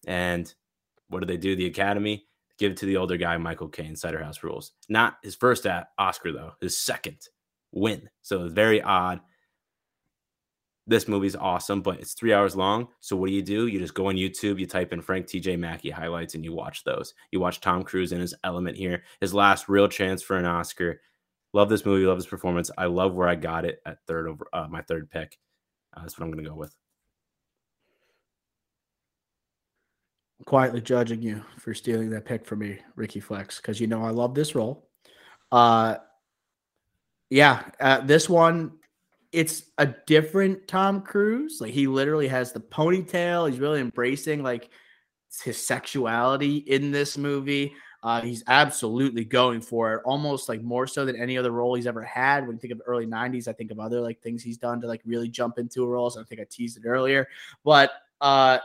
[0.06, 0.52] And
[1.08, 1.56] what do they do?
[1.56, 2.26] The Academy
[2.58, 4.72] give it to the older guy, Michael Caine, Cider House Rules.
[4.88, 7.18] Not his first at Oscar though, his second.
[7.72, 8.08] win.
[8.22, 9.20] So it's very odd.
[10.86, 12.88] This movie's awesome, but it's three hours long.
[13.00, 13.66] So what do you do?
[13.66, 16.84] You just go on YouTube, you type in Frank TJ Mackey highlights, and you watch
[16.84, 17.14] those.
[17.30, 21.00] You watch Tom Cruise in his element here, his last real chance for an Oscar.
[21.52, 22.70] Love this movie, love his performance.
[22.78, 25.38] I love where I got it at third over uh, my third pick.
[25.94, 26.74] Uh, that's what I'm going to go with.
[30.44, 34.10] quietly judging you for stealing that pick from me, Ricky Flex, because you know I
[34.10, 34.88] love this role.
[35.50, 35.96] Uh,
[37.30, 38.72] yeah, uh, this one,
[39.32, 41.58] it's a different Tom Cruise.
[41.60, 43.48] Like he literally has the ponytail.
[43.48, 44.70] He's really embracing like
[45.42, 47.72] his sexuality in this movie.
[48.02, 51.86] Uh, he's absolutely going for it, almost like more so than any other role he's
[51.86, 52.46] ever had.
[52.46, 54.88] When you think of early '90s, I think of other like things he's done to
[54.88, 56.16] like really jump into roles.
[56.16, 57.28] I think I teased it earlier,
[57.64, 58.58] but uh,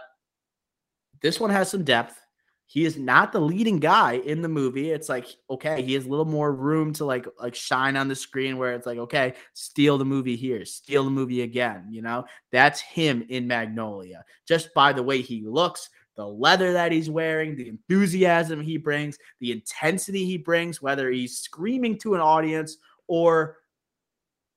[1.22, 2.20] this one has some depth.
[2.66, 4.92] He is not the leading guy in the movie.
[4.92, 8.16] It's like, okay, he has a little more room to like like shine on the
[8.16, 11.86] screen where it's like, okay, steal the movie here, steal the movie again.
[11.92, 14.26] You know, that's him in Magnolia.
[14.48, 19.18] Just by the way he looks, the leather that he's wearing, the enthusiasm he brings,
[19.40, 23.58] the intensity he brings, whether he's screaming to an audience or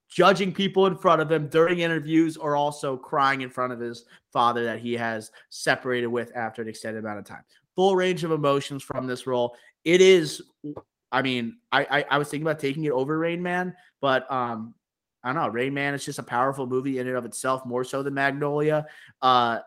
[0.09, 4.07] judging people in front of him during interviews or also crying in front of his
[4.33, 7.45] father that he has separated with after an extended amount of time.
[7.77, 9.55] Full range of emotions from this role.
[9.85, 10.43] It is,
[11.13, 14.75] I mean, I, I, I was thinking about taking it over Rain Man, but um,
[15.23, 15.49] I don't know.
[15.49, 18.87] Rain Man is just a powerful movie in and of itself, more so than Magnolia.
[19.21, 19.61] Uh,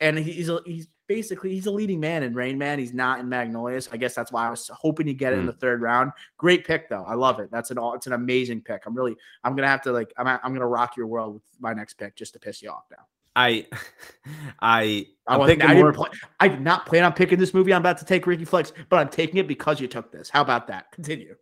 [0.00, 2.78] and he's a, he's basically he's a leading man in Rain Man.
[2.78, 3.80] He's not in Magnolia.
[3.80, 5.40] So I guess that's why I was hoping to get it mm.
[5.40, 6.12] in the third round.
[6.36, 7.04] Great pick though.
[7.04, 7.50] I love it.
[7.50, 8.82] That's an all it's an amazing pick.
[8.86, 11.72] I'm really I'm gonna have to like I'm I'm gonna rock your world with my
[11.72, 13.04] next pick just to piss you off now.
[13.34, 13.66] I
[14.60, 16.08] I I'm I, I, more...
[16.38, 17.72] I did not plan on picking this movie.
[17.72, 20.28] I'm about to take Ricky Flex, but I'm taking it because you took this.
[20.28, 20.92] How about that?
[20.92, 21.34] Continue.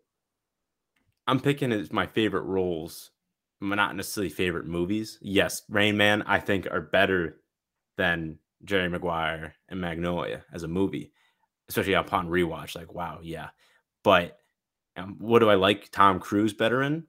[1.27, 3.11] I'm picking as my favorite roles,
[3.61, 5.19] not necessarily favorite movies.
[5.21, 7.41] Yes, Rain Man, I think, are better
[7.97, 11.13] than Jerry Maguire and Magnolia as a movie,
[11.69, 12.75] especially upon rewatch.
[12.75, 13.49] Like, wow, yeah.
[14.03, 14.39] But
[14.97, 17.05] um, what do I like Tom Cruise better in?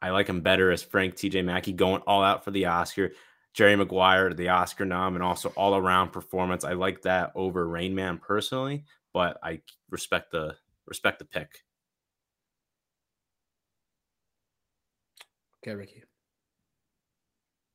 [0.00, 1.42] I like him better as Frank T.J.
[1.42, 3.12] Mackey going all out for the Oscar.
[3.54, 6.64] Jerry Maguire, the Oscar nom, and also all around performance.
[6.64, 9.60] I like that over Rain Man personally, but I
[9.90, 10.56] respect the
[10.86, 11.50] respect the pick.
[15.62, 16.02] Okay, Ricky.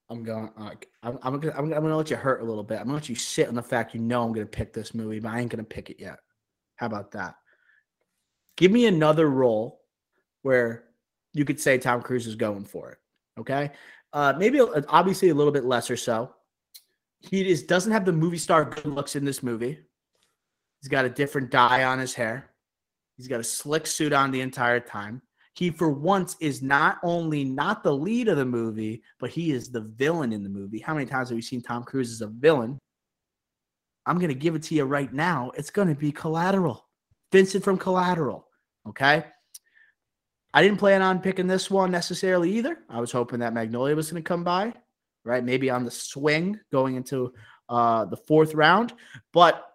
[0.10, 0.50] I'm going.
[0.58, 0.72] Uh,
[1.04, 2.80] I'm, I'm, gonna, I'm, I'm gonna let you hurt a little bit.
[2.80, 5.20] I'm gonna let you sit on the fact you know I'm gonna pick this movie,
[5.20, 6.20] but I ain't gonna pick it yet.
[6.76, 7.36] How about that?
[8.56, 9.82] Give me another role
[10.44, 10.86] where
[11.34, 12.98] you could say Tom Cruise is going for it.
[13.40, 13.72] Okay,
[14.14, 16.34] uh, maybe obviously a little bit less or so.
[17.20, 19.80] He just doesn't have the movie star good looks in this movie.
[20.82, 22.52] He's got a different dye on his hair.
[23.18, 25.22] He's got a slick suit on the entire time
[25.58, 29.72] he for once is not only not the lead of the movie, but he is
[29.72, 30.78] the villain in the movie.
[30.78, 32.78] How many times have we seen Tom Cruise as a villain?
[34.06, 35.52] I'm going to give it to you right now.
[35.58, 36.86] It's going to be Collateral.
[37.32, 38.48] Vincent from Collateral.
[38.88, 39.26] Okay.
[40.54, 42.78] I didn't plan on picking this one necessarily either.
[42.88, 44.74] I was hoping that Magnolia was going to come by,
[45.26, 45.44] right?
[45.44, 47.34] Maybe on the swing going into
[47.68, 48.94] uh, the fourth round.
[49.34, 49.67] But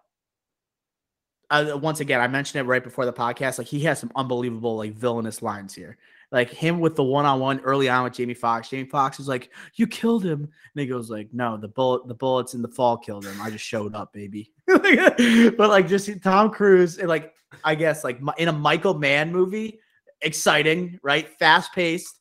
[1.53, 3.57] uh, once again, I mentioned it right before the podcast.
[3.57, 5.97] Like he has some unbelievable like villainous lines here.
[6.31, 8.69] Like him with the one on one early on with Jamie Foxx.
[8.69, 12.15] Jamie Foxx is like, "You killed him," and he goes like, "No, the bullet, the
[12.15, 13.39] bullets in the fall killed him.
[13.39, 17.33] I just showed up, baby." but like just Tom Cruise, and like
[17.63, 19.79] I guess like in a Michael Mann movie,
[20.21, 21.29] exciting, right?
[21.37, 22.19] Fast paced,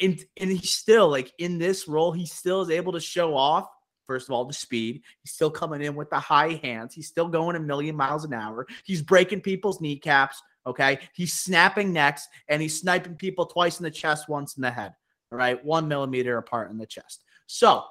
[0.00, 3.66] and and he's still like in this role, he still is able to show off
[4.06, 5.02] First of all, the speed.
[5.22, 6.94] He's still coming in with the high hands.
[6.94, 8.66] He's still going a million miles an hour.
[8.84, 10.40] He's breaking people's kneecaps.
[10.66, 10.98] Okay.
[11.14, 14.94] He's snapping necks and he's sniping people twice in the chest, once in the head.
[15.30, 15.62] All right.
[15.64, 17.24] One millimeter apart in the chest.
[17.46, 17.84] So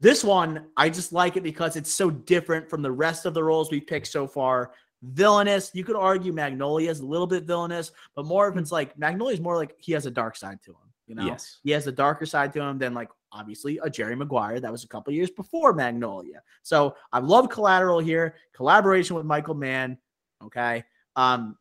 [0.00, 3.42] this one, I just like it because it's so different from the rest of the
[3.42, 4.72] roles we picked so far.
[5.02, 5.70] Villainous.
[5.74, 8.60] You could argue Magnolia is a little bit villainous, but more of hmm.
[8.60, 10.76] it's like Magnolia is more like he has a dark side to him.
[11.06, 11.58] You know, yes.
[11.64, 14.60] he has a darker side to him than like obviously a Jerry Maguire.
[14.60, 16.42] That was a couple years before Magnolia.
[16.62, 18.34] So I love Collateral here.
[18.54, 19.98] Collaboration with Michael Mann.
[20.42, 20.84] Okay.
[21.16, 21.56] Um,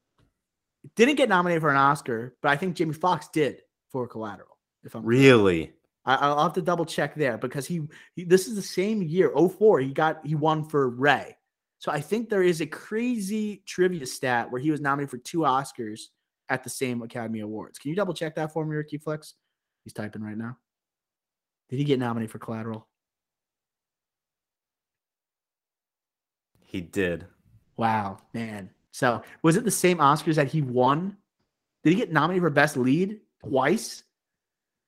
[0.95, 3.61] didn't get nominated for an Oscar, but I think Jamie Foxx did
[3.91, 4.57] for Collateral.
[4.83, 5.73] If I'm really,
[6.05, 7.81] I, will have to double check there because he,
[8.15, 11.35] he this is the same year 04 he got he won for Ray.
[11.79, 15.39] So I think there is a crazy trivia stat where he was nominated for two
[15.39, 16.03] Oscars
[16.49, 17.77] at the same Academy Awards.
[17.77, 19.35] Can you double check that for me, Ricky Flex?
[19.83, 20.57] He's typing right now.
[21.69, 22.87] Did he get nominated for Collateral?
[26.65, 27.25] He did.
[27.77, 28.69] Wow, man.
[28.91, 31.17] So was it the same Oscars that he won?
[31.83, 34.03] Did he get nominated for Best Lead twice?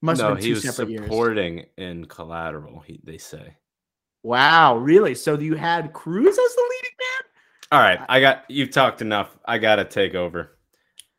[0.02, 1.04] Must no, have been he was separate years.
[1.04, 2.80] supporting in Collateral.
[2.80, 3.58] He, they say.
[4.24, 5.16] Wow, really?
[5.16, 7.32] So you had Cruise as the leading man?
[7.72, 9.38] All right, I got you've talked enough.
[9.46, 10.58] I gotta take over.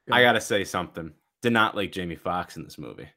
[0.08, 1.12] Go I gotta say something.
[1.42, 3.08] Did not like Jamie Foxx in this movie,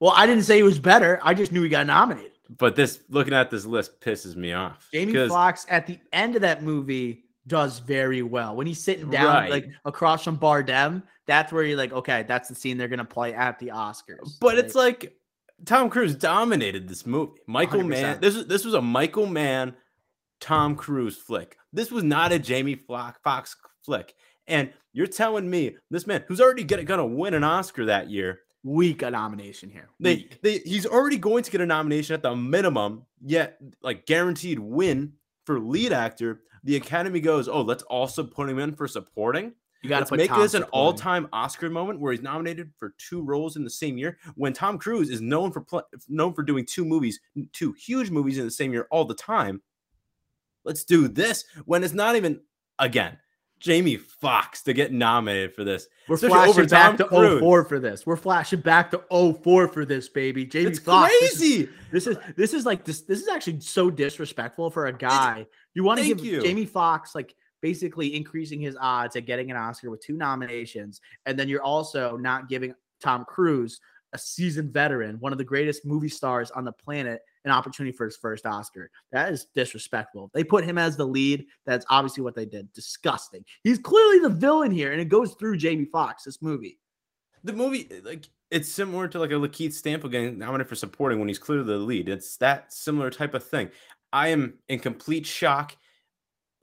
[0.00, 1.18] Well, I didn't say he was better.
[1.22, 2.32] I just knew he got nominated.
[2.58, 4.88] but this looking at this list pisses me off.
[4.92, 8.54] Jamie Foxx at the end of that movie does very well.
[8.56, 9.50] When he's sitting down Right.
[9.50, 13.34] like across from Bardem, that's where you're like, okay, that's the scene they're gonna play
[13.34, 14.38] at the Oscars.
[14.40, 15.16] But it's like
[15.64, 17.40] Tom Cruise dominated this movie.
[17.46, 17.88] Michael 100%.
[17.88, 18.20] Mann.
[18.20, 19.74] This was this was a Michael Mann,
[20.40, 21.56] Tom Cruise flick.
[21.72, 24.14] This was not a Jamie Foxx flick.
[24.46, 28.40] And you're telling me this man, who's already gonna, gonna win an Oscar that year,
[28.66, 29.88] weak a nomination here.
[30.00, 34.58] they, they he's already going to get a nomination at the minimum, yet like guaranteed
[34.58, 35.12] win
[35.44, 36.42] for lead actor.
[36.64, 39.52] The Academy goes, oh, let's also put him in for supporting.
[39.82, 43.22] you got to make Tom this an all-time Oscar moment where he's nominated for two
[43.22, 44.18] roles in the same year.
[44.34, 45.64] When Tom Cruise is known for
[46.08, 47.20] known for doing two movies,
[47.52, 49.62] two huge movies in the same year all the time.
[50.64, 52.40] Let's do this when it's not even
[52.80, 53.18] again
[53.58, 55.88] Jamie Foxx to get nominated for this.
[56.08, 57.40] We're especially flashing back Tom to oh Cruise.
[57.40, 58.06] 04 for this.
[58.06, 60.44] We're flashing back to 04 for this, baby.
[60.44, 61.12] Jamie It's Foxx.
[61.20, 61.68] this is- crazy.
[61.90, 63.02] This is this is like this.
[63.02, 65.46] This is actually so disrespectful for a guy.
[65.74, 66.42] You want to give you.
[66.42, 71.38] Jamie Foxx like basically increasing his odds at getting an Oscar with two nominations, and
[71.38, 73.80] then you're also not giving Tom Cruise,
[74.12, 78.04] a seasoned veteran, one of the greatest movie stars on the planet, an opportunity for
[78.04, 78.90] his first Oscar.
[79.12, 80.30] That is disrespectful.
[80.34, 81.46] They put him as the lead.
[81.64, 82.72] That's obviously what they did.
[82.72, 83.44] Disgusting.
[83.62, 86.24] He's clearly the villain here, and it goes through Jamie Foxx.
[86.24, 86.78] This movie.
[87.44, 91.28] The movie, like, it's similar to like a Lakeith Stanfield getting nominated for supporting when
[91.28, 92.08] he's clearly the lead.
[92.08, 93.70] It's that similar type of thing.
[94.12, 95.76] I am in complete shock.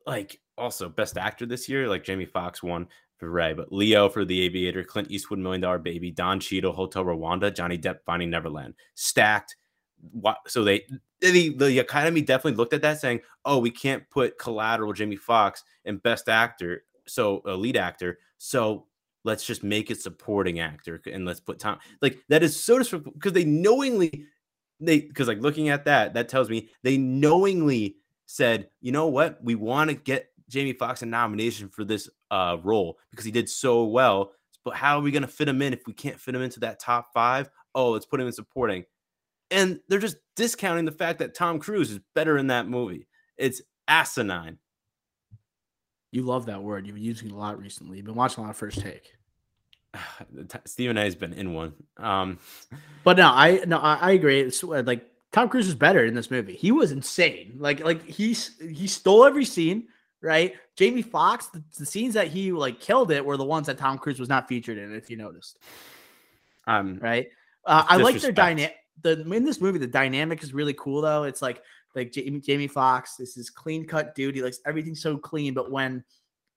[0.05, 4.25] Like, also best actor this year, like Jamie Foxx won for Ray, but Leo for
[4.25, 8.73] The Aviator, Clint Eastwood, Million Dollar Baby, Don Cheadle, Hotel Rwanda, Johnny Depp, Finding Neverland,
[8.95, 9.55] stacked.
[10.11, 10.37] What?
[10.47, 10.85] So they,
[11.21, 15.63] the the Academy definitely looked at that, saying, "Oh, we can't put Collateral, Jamie Foxx,
[15.85, 18.19] in Best Actor, so a lead actor.
[18.37, 18.87] So
[19.23, 23.13] let's just make it supporting actor and let's put Tom like that is so disrespectful
[23.13, 24.25] because they knowingly
[24.79, 27.95] they because like looking at that that tells me they knowingly
[28.25, 32.57] said you know what we want to get Jamie Foxx a nomination for this uh
[32.63, 34.33] role because he did so well
[34.65, 36.59] but how are we going to fit him in if we can't fit him into
[36.59, 38.83] that top 5 oh let's put him in supporting
[39.53, 43.61] and they're just discounting the fact that Tom Cruise is better in that movie it's
[43.87, 44.57] asinine
[46.11, 46.85] You love that word.
[46.85, 47.97] You've been using it a lot recently.
[47.97, 49.15] You've been watching a lot of First Take.
[50.65, 52.39] Stephen A has been in one um
[53.03, 54.41] But no, I no, I, I agree.
[54.41, 56.55] It's uh, like Tom Cruise was better in this movie.
[56.55, 57.55] He was insane.
[57.57, 59.87] Like like he's he stole every scene,
[60.21, 60.53] right?
[60.75, 61.47] Jamie Foxx.
[61.47, 64.29] the, the scenes that he like killed it were the ones that Tom Cruise was
[64.29, 64.95] not featured in.
[64.95, 65.59] If you noticed,
[66.67, 67.27] um right?
[67.65, 68.75] Uh, I like their dynamic.
[69.01, 71.23] The in this movie, the dynamic is really cool though.
[71.23, 71.63] It's like
[71.95, 74.35] like Jamie, Jamie Foxx, this is clean cut dude.
[74.35, 76.03] He likes everything so clean, but when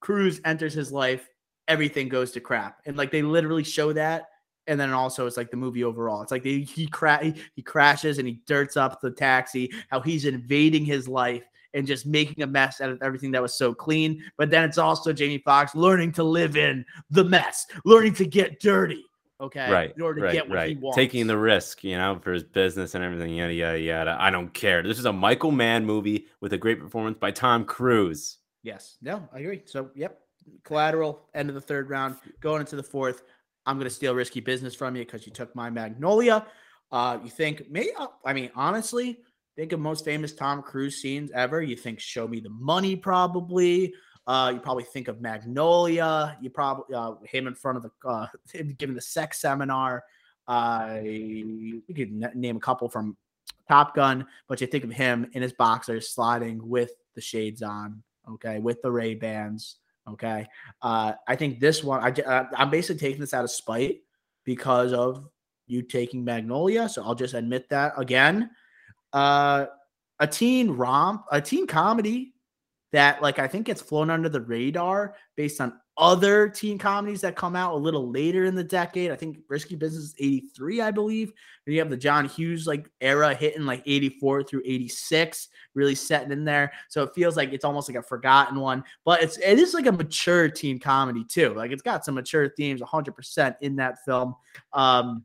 [0.00, 1.28] Cruise enters his life,
[1.68, 2.80] everything goes to crap.
[2.86, 4.28] And like they literally show that.
[4.66, 6.22] And then also it's like the movie overall.
[6.22, 10.00] It's like they, he cra- he, he crashes and he dirts up the taxi, how
[10.00, 13.74] he's invading his life and just making a mess out of everything that was so
[13.74, 14.22] clean.
[14.38, 18.60] But then it's also Jamie Foxx learning to live in the mess, learning to get
[18.60, 19.04] dirty.
[19.40, 19.70] Okay.
[19.70, 20.96] right In order to right get what he right wants.
[20.96, 24.52] taking the risk you know for his business and everything yada yada yada i don't
[24.54, 28.96] care this is a michael mann movie with a great performance by tom cruise Yes.
[29.00, 29.62] No, I agree.
[29.66, 30.18] So, yep.
[30.64, 33.22] Collateral, end of the third round, going into the fourth.
[33.64, 36.44] I'm going to steal risky business from you because you took my Magnolia.
[36.90, 37.90] Uh, you think, maybe,
[38.24, 39.20] I mean, honestly,
[39.54, 41.62] think of most famous Tom Cruise scenes ever.
[41.62, 43.94] You think Show Me the Money, probably.
[44.26, 46.36] Uh, you probably think of Magnolia.
[46.40, 48.26] You probably, uh, him in front of the, uh,
[48.78, 50.04] giving the sex seminar.
[50.48, 53.16] Uh, you could name a couple from
[53.68, 58.02] Top Gun, but you think of him in his boxers sliding with the shades on,
[58.30, 59.76] okay, with the Ray Bans,
[60.08, 60.46] okay.
[60.82, 64.02] Uh, I think this one, I, uh, I'm basically taking this out of spite
[64.44, 65.28] because of
[65.66, 68.50] you taking Magnolia, so I'll just admit that again.
[69.12, 69.66] Uh,
[70.20, 72.34] a teen romp, a teen comedy
[72.96, 77.36] that, like, I think gets flown under the radar based on other teen comedies that
[77.36, 79.10] come out a little later in the decade.
[79.10, 81.32] I think Risky Business is 83, I believe.
[81.64, 86.32] Then you have the John Hughes like era hitting like 84 through 86, really setting
[86.32, 86.72] in there.
[86.88, 89.86] So it feels like it's almost like a forgotten one, but it's it is like
[89.86, 91.54] a mature teen comedy too.
[91.54, 94.34] Like it's got some mature themes 100% in that film.
[94.74, 95.24] Um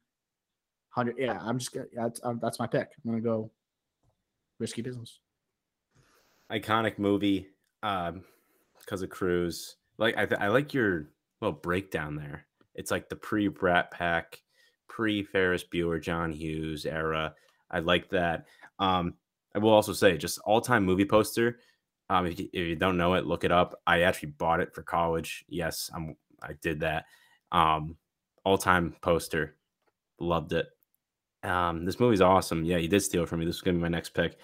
[0.93, 2.91] 100 yeah, I'm just gonna that's um, that's my pick.
[3.03, 3.51] I'm going to go
[4.59, 5.19] Risky Business.
[6.49, 7.47] iconic movie
[7.83, 8.23] um
[8.79, 11.09] because of cruise like i, th- I like your
[11.41, 14.41] little breakdown there it's like the pre brat pack
[14.91, 17.33] pre Ferris Bueller, John Hughes era.
[17.71, 18.45] I like that.
[18.77, 19.15] Um,
[19.55, 21.59] I will also say, just all time movie poster.
[22.09, 23.79] Um, if you, if you don't know it, look it up.
[23.87, 25.45] I actually bought it for college.
[25.47, 26.15] Yes, I'm.
[26.43, 27.05] I did that.
[27.51, 27.95] Um,
[28.43, 29.55] all time poster.
[30.19, 30.67] Loved it.
[31.43, 32.65] Um, this movie's awesome.
[32.65, 33.45] Yeah, you did steal from me.
[33.45, 34.37] This is gonna be my next pick.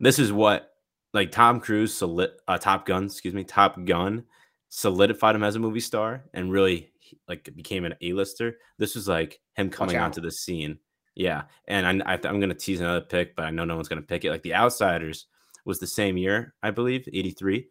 [0.00, 0.73] This is what
[1.14, 4.24] like Tom Cruise, solid, uh, Top Gun, excuse me, Top Gun
[4.68, 6.90] solidified him as a movie star and really
[7.28, 8.56] like became an A-lister.
[8.78, 10.78] This was like him coming onto the scene.
[11.14, 14.02] Yeah, and I, I am gonna tease another pick, but I know no one's gonna
[14.02, 14.30] pick it.
[14.30, 15.26] Like The Outsiders
[15.64, 17.68] was the same year, I believe, '83,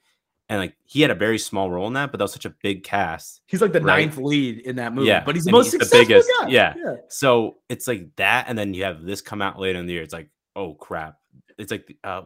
[0.47, 2.55] and like he had a very small role in that, but that was such a
[2.61, 3.41] big cast.
[3.47, 4.05] He's like the right?
[4.05, 5.09] ninth lead in that movie.
[5.09, 6.29] Yeah, but he's the most he's successful the biggest.
[6.39, 6.47] Guy.
[6.47, 6.73] Yeah.
[6.77, 6.95] yeah.
[7.09, 10.03] So it's like that, and then you have this come out later in the year.
[10.03, 11.17] It's like, oh crap!
[11.57, 12.21] It's like, uh,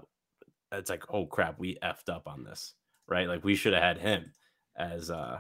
[0.72, 2.74] it's like, oh crap, we effed up on this,
[3.08, 3.28] right?
[3.28, 4.32] Like we should have had him
[4.78, 5.40] as uh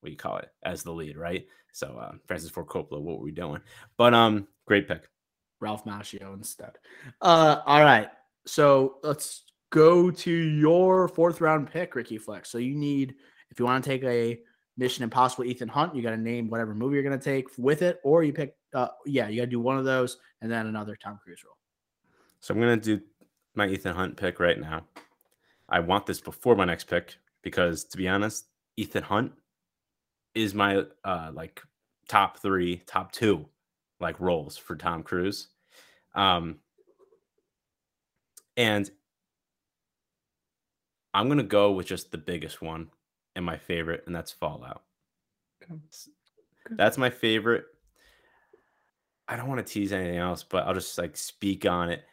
[0.00, 1.46] what do you call it as the lead, right?
[1.72, 3.60] So uh, Francis Ford Coppola, what were we doing?
[3.96, 5.08] But um, great pick,
[5.60, 6.72] Ralph Macchio instead.
[7.22, 8.08] Uh, all right,
[8.46, 12.50] so let's go to your fourth round pick, Ricky Flex.
[12.50, 13.14] So you need
[13.50, 14.38] if you want to take a
[14.76, 17.82] Mission Impossible Ethan Hunt, you got to name whatever movie you're going to take with
[17.82, 20.66] it, or you pick, uh, yeah, you got to do one of those and then
[20.66, 21.56] another Tom Cruise role.
[22.40, 23.04] So I'm going to do
[23.54, 24.84] my Ethan Hunt pick right now.
[25.68, 28.46] I want this before my next pick because to be honest,
[28.76, 29.32] Ethan Hunt
[30.34, 31.62] is my uh like
[32.08, 33.46] top three, top two
[34.00, 35.48] like roles for Tom Cruise.
[36.14, 36.58] Um
[38.56, 38.90] and
[41.12, 42.90] I'm gonna go with just the biggest one
[43.36, 44.82] and my favorite, and that's Fallout.
[45.62, 45.80] Okay.
[46.70, 47.64] That's my favorite.
[49.28, 52.04] I don't want to tease anything else, but I'll just like speak on it.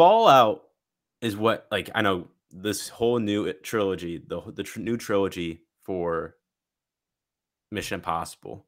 [0.00, 0.62] Fallout
[1.20, 6.36] is what like I know this whole new trilogy, the the tr- new trilogy for
[7.70, 8.66] Mission Impossible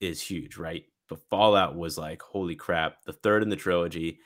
[0.00, 0.82] is huge, right?
[1.08, 4.18] But Fallout was like, holy crap, the third in the trilogy,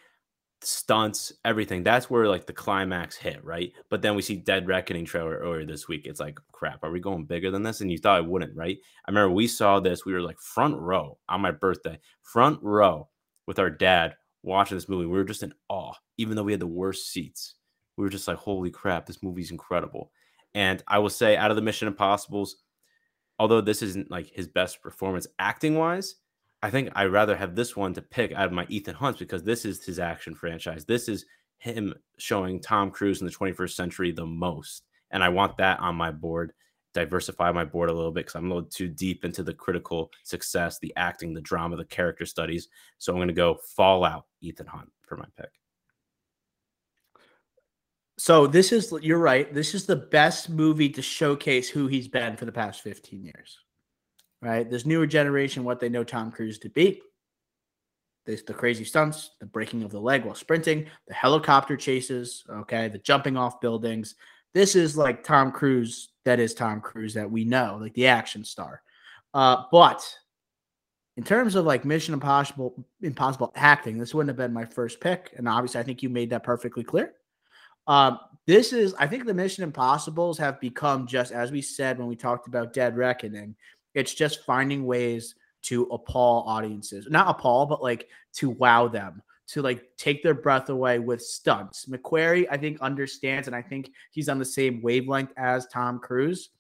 [0.63, 1.83] stunts, everything.
[1.83, 3.71] That's where like the climax hit, right?
[3.91, 6.07] But then we see Dead Reckoning trailer earlier this week.
[6.07, 7.83] It's like, crap, are we going bigger than this?
[7.83, 8.79] And you thought I wouldn't, right?
[9.05, 13.11] I remember we saw this, we were like front row on my birthday, front row
[13.47, 14.15] with our dad
[14.49, 15.07] watching this movie.
[15.07, 17.55] We were just in awe, even though we had the worst seats
[17.99, 20.13] we were just like, holy crap, this movie's incredible.
[20.55, 22.63] And I will say, out of the Mission Impossibles,
[23.41, 26.15] although this isn't like his best performance acting wise,
[26.63, 29.43] I think I'd rather have this one to pick out of my Ethan Hunts because
[29.43, 30.85] this is his action franchise.
[30.85, 31.27] This is
[31.59, 34.85] him showing Tom Cruise in the 21st century the most.
[35.11, 36.53] And I want that on my board,
[36.99, 40.11] diversify my board a little bit because I'm a little too deep into the critical
[40.25, 42.69] success, the acting, the drama, the character studies.
[42.99, 45.51] So I'm going to go Fallout Ethan Hunt for my pick.
[48.19, 49.53] So this is you're right.
[49.55, 53.59] This is the best movie to showcase who he's been for the past 15 years.
[54.43, 54.69] Right?
[54.69, 57.01] This newer generation, what they know Tom Cruise to be.
[58.27, 62.89] This, the crazy stunts, the breaking of the leg while sprinting, the helicopter chases, okay,
[62.89, 64.17] the jumping off buildings.
[64.53, 68.45] This is like Tom Cruise that is Tom Cruise that we know, like the action
[68.45, 68.83] star.
[69.33, 70.07] Uh, but
[71.17, 75.35] in terms of like Mission Impossible, Impossible acting, this wouldn't have been my first pick,
[75.37, 77.15] and obviously, I think you made that perfectly clear.
[77.87, 82.09] Um, this is, I think, the Mission Impossibles have become just as we said when
[82.09, 83.57] we talked about Dead Reckoning.
[83.95, 89.63] It's just finding ways to appall audiences, not appall, but like to wow them, to
[89.63, 91.87] like take their breath away with stunts.
[91.87, 96.51] McQuarrie, I think, understands, and I think he's on the same wavelength as Tom Cruise.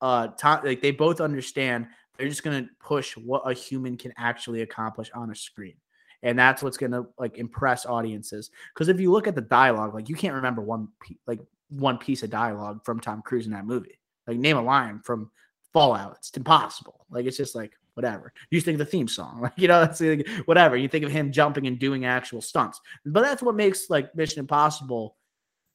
[0.00, 1.86] Uh, Tom, like they both understand.
[2.16, 5.74] They're just gonna push what a human can actually accomplish on a screen
[6.22, 10.08] and that's what's to like impress audiences because if you look at the dialogue like
[10.08, 10.88] you can't remember one
[11.26, 15.00] like one piece of dialogue from tom cruise in that movie like name a line
[15.00, 15.30] from
[15.72, 18.32] fallout it's impossible like it's just like whatever.
[18.50, 20.76] You think of the theme song like you know it's like, whatever.
[20.76, 22.80] You think of him jumping and doing actual stunts.
[23.04, 25.16] But that's what makes like mission impossible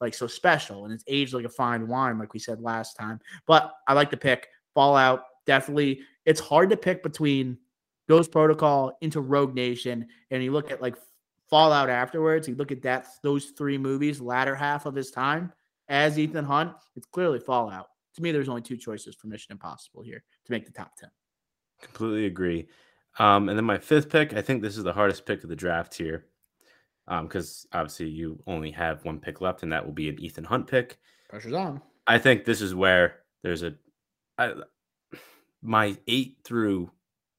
[0.00, 3.20] like so special and it's aged like a fine wine like we said last time.
[3.46, 6.00] But i like to pick fallout definitely.
[6.24, 7.58] It's hard to pick between
[8.08, 10.96] Ghost Protocol into Rogue Nation, and you look at like
[11.50, 15.52] Fallout afterwards, you look at that those three movies, latter half of his time
[15.88, 17.88] as Ethan Hunt, it's clearly Fallout.
[18.14, 21.10] To me, there's only two choices for Mission Impossible here to make the top ten.
[21.82, 22.68] Completely agree.
[23.18, 25.56] Um, and then my fifth pick, I think this is the hardest pick of the
[25.56, 26.24] draft here,
[27.06, 30.44] because um, obviously you only have one pick left, and that will be an Ethan
[30.44, 30.98] Hunt pick.
[31.28, 31.82] Pressure's on.
[32.06, 33.74] I think this is where there's a
[34.38, 34.54] I,
[35.60, 36.90] my eight through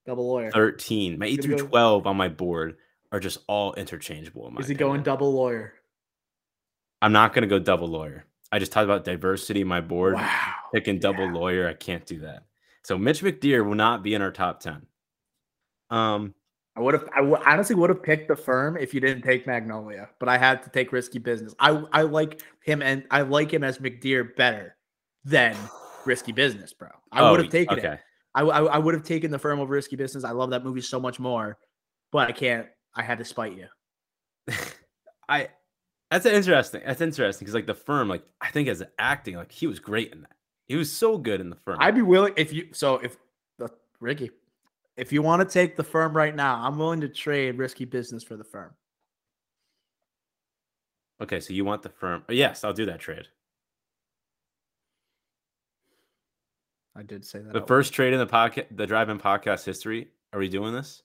[0.06, 0.52] Double lawyer.
[0.52, 1.18] 13.
[1.18, 1.68] My 8 through go...
[1.68, 2.78] 12 on my board
[3.12, 4.48] are just all interchangeable.
[4.48, 5.74] In Is he going double lawyer?
[7.02, 8.26] I'm not going to go double lawyer.
[8.52, 10.16] I just talked about diversity in my board.
[10.16, 10.54] Wow.
[10.74, 11.34] Picking double yeah.
[11.34, 12.44] lawyer, I can't do that.
[12.84, 14.86] So Mitch McDeere will not be in our top 10.
[15.90, 16.34] Um,
[16.76, 17.08] I would have.
[17.14, 20.38] I w- honestly would have picked the firm if you didn't take Magnolia, but I
[20.38, 21.54] had to take Risky Business.
[21.60, 24.76] I I like him and I like him as McDeere better
[25.24, 25.56] than
[26.06, 26.90] Risky Business, bro.
[27.12, 27.94] I oh, would have taken okay.
[27.94, 28.00] it.
[28.34, 30.24] I, I, I would have taken the firm over Risky Business.
[30.24, 31.60] I love that movie so much more,
[32.12, 32.68] but I can't.
[32.96, 33.68] I had to spite you.
[35.30, 35.50] I
[36.10, 36.82] that's interesting.
[36.86, 40.12] That's interesting because like the firm, like I think as acting, like he was great
[40.12, 40.32] in that.
[40.68, 41.78] He was so good in the firm.
[41.80, 42.70] I'd be willing if you.
[42.72, 43.18] So if
[43.62, 43.68] uh,
[44.00, 44.32] Ricky,
[44.98, 48.24] if you want to take the firm right now, I'm willing to trade Risky Business
[48.24, 48.72] for the firm.
[51.22, 52.24] Okay, so you want the firm?
[52.30, 53.28] Yes, I'll do that trade.
[56.96, 57.54] I did say that.
[57.54, 60.10] The first trade in the pocket, the drive-in podcast history.
[60.32, 61.02] Are we doing this?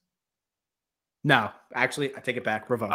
[1.25, 2.69] No, actually, I take it back.
[2.71, 2.91] Revoke.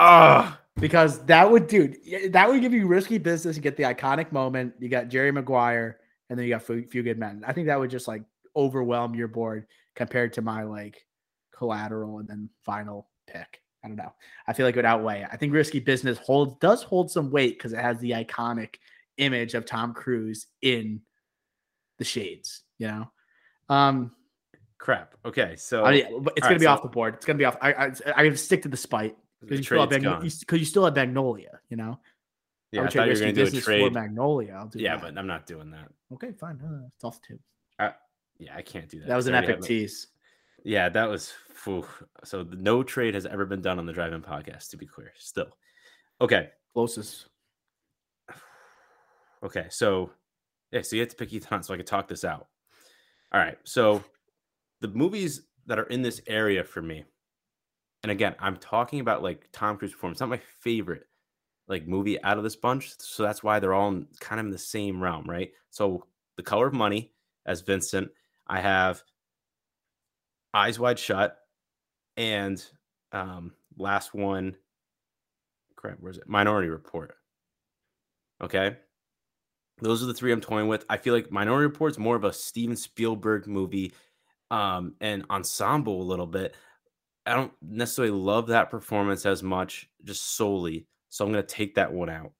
[0.80, 1.98] Because that would, dude,
[2.32, 3.56] that would give you risky business.
[3.56, 4.74] You get the iconic moment.
[4.80, 6.00] You got Jerry Maguire,
[6.30, 7.44] and then you got few, few good men.
[7.46, 8.24] I think that would just like
[8.56, 11.06] overwhelm your board compared to my like
[11.56, 13.62] collateral and then final pick.
[13.84, 14.14] I don't know.
[14.48, 15.30] I feel like it would outweigh it.
[15.32, 18.76] I think risky business holds does hold some weight because it has the iconic
[19.18, 21.02] image of Tom Cruise in
[21.98, 22.64] the shades.
[22.78, 23.12] You know.
[23.70, 24.12] Um,
[24.78, 25.16] crap.
[25.26, 26.12] Okay, so I mean, it's
[26.42, 27.16] gonna right, be so- off the board.
[27.16, 27.58] It's gonna be off.
[27.62, 30.96] I I, I stick to the spite because you, still have you, you still have
[30.96, 31.60] Magnolia.
[31.70, 32.00] You know.
[32.74, 33.94] Yeah, I would thought you were going to do a trade.
[33.94, 34.54] Magnolia.
[34.54, 35.02] I'll do Yeah, that.
[35.14, 35.90] but I'm not doing that.
[36.14, 36.60] okay, fine.
[36.60, 37.40] Uh, it's off tube.
[38.40, 39.08] Yeah, I can't do that.
[39.08, 40.08] That was an epic tease.
[40.66, 41.32] Yeah, that was.
[41.54, 41.86] Phew.
[42.24, 44.72] So no trade has ever been done on the drive-in podcast.
[44.72, 45.56] To be clear, still.
[46.20, 46.50] Okay.
[46.74, 47.28] Closest.
[49.44, 50.10] Okay, so
[50.72, 52.48] yeah, so you have to pick Ethan Hunt so I can talk this out.
[53.32, 54.04] All right, so
[54.82, 57.04] the movies that are in this area for me,
[58.02, 60.22] and again, I'm talking about like Tom Cruise performance.
[60.22, 61.04] Not my favorite
[61.68, 64.52] like movie out of this bunch, so that's why they're all in, kind of in
[64.52, 65.52] the same realm, right?
[65.70, 66.06] So,
[66.38, 67.12] The Color of Money
[67.46, 68.10] as Vincent,
[68.48, 69.04] I have
[70.54, 71.38] Eyes Wide Shut,
[72.18, 72.64] and
[73.12, 74.56] um, last one,
[75.76, 76.28] crap, where's it?
[76.28, 77.14] Minority Report.
[78.42, 78.78] Okay.
[79.80, 80.86] Those are the three I'm toying with.
[80.90, 83.94] I feel like Minority Report's more of a Steven Spielberg movie
[84.52, 86.56] um, and ensemble a little bit.
[87.26, 90.88] I don't necessarily love that performance as much, just solely.
[91.14, 92.32] So I'm going to take that one out.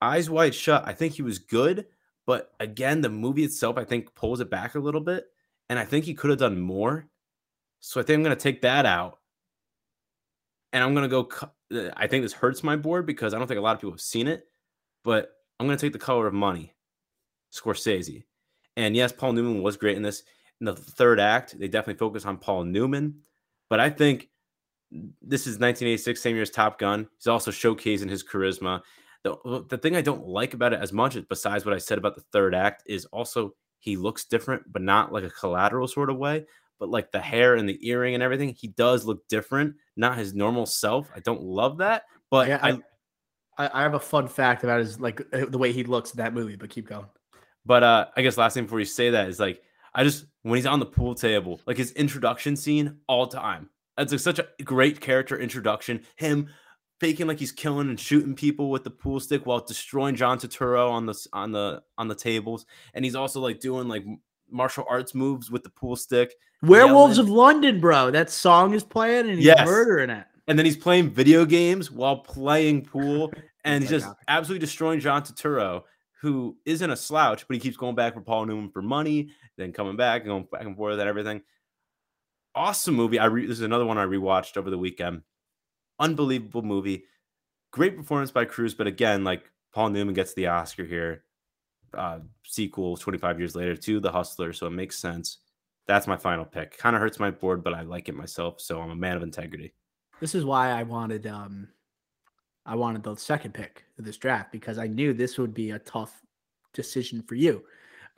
[0.00, 1.86] Eyes Wide Shut, I think he was good,
[2.24, 5.24] but again, the movie itself, I think, pulls it back a little bit.
[5.68, 7.08] And I think he could have done more.
[7.80, 9.18] So I think I'm going to take that out.
[10.72, 11.90] And I'm going to go.
[11.96, 14.00] I think this hurts my board because I don't think a lot of people have
[14.00, 14.44] seen it,
[15.02, 16.72] but I'm going to take the color of money,
[17.52, 18.22] Scorsese.
[18.76, 20.22] And yes, Paul Newman was great in this.
[20.60, 23.22] In the third act, they definitely focus on Paul Newman,
[23.68, 24.28] but I think
[24.90, 27.08] this is 1986, same year as Top Gun.
[27.18, 28.82] He's also showcasing his charisma.
[29.22, 32.14] The, the thing I don't like about it as much, besides what I said about
[32.14, 36.16] the third act, is also he looks different, but not like a collateral sort of
[36.16, 36.46] way.
[36.78, 40.34] But like the hair and the earring and everything, he does look different, not his
[40.34, 41.10] normal self.
[41.14, 42.78] I don't love that, but Yeah, I,
[43.58, 46.18] I, I have a fun fact about his like uh, the way he looks in
[46.18, 47.06] that movie, but keep going.
[47.66, 49.60] But uh I guess last thing before you say that is like
[49.94, 53.68] I just when he's on the pool table, like his introduction scene all time.
[53.98, 56.02] It's like such a great character introduction.
[56.16, 56.48] Him
[57.00, 60.90] faking like he's killing and shooting people with the pool stick while destroying John Turturro
[60.90, 64.04] on the on the on the tables, and he's also like doing like
[64.50, 66.34] martial arts moves with the pool stick.
[66.62, 67.30] Werewolves Yelling.
[67.30, 68.10] of London, bro.
[68.10, 69.66] That song is playing and he's Yes.
[69.66, 70.26] murdering it.
[70.48, 73.32] And then he's playing video games while playing pool,
[73.64, 74.16] and he's just that.
[74.28, 75.84] absolutely destroying John Turturro,
[76.20, 79.72] who isn't a slouch, but he keeps going back for Paul Newman for money, then
[79.72, 81.40] coming back, going back and forth and everything.
[82.60, 83.18] Awesome movie.
[83.18, 85.22] I re- this is another one I rewatched over the weekend.
[85.98, 87.04] Unbelievable movie.
[87.70, 91.24] Great performance by Cruise, but again, like Paul Newman gets the Oscar here.
[91.94, 95.38] Uh, sequel 25 years later to The Hustler, so it makes sense.
[95.86, 96.76] That's my final pick.
[96.76, 99.22] Kind of hurts my board, but I like it myself, so I'm a man of
[99.22, 99.72] integrity.
[100.20, 101.66] This is why I wanted um
[102.66, 105.78] I wanted the second pick of this draft because I knew this would be a
[105.78, 106.20] tough
[106.74, 107.64] decision for you.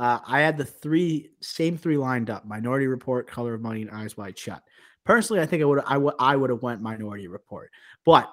[0.03, 3.91] Uh, I had the three same three lined up: Minority Report, Color of Money, and
[3.93, 4.61] Eyes Wide Shut.
[5.05, 7.71] Personally, I think I would I would I would have went Minority Report,
[8.05, 8.29] but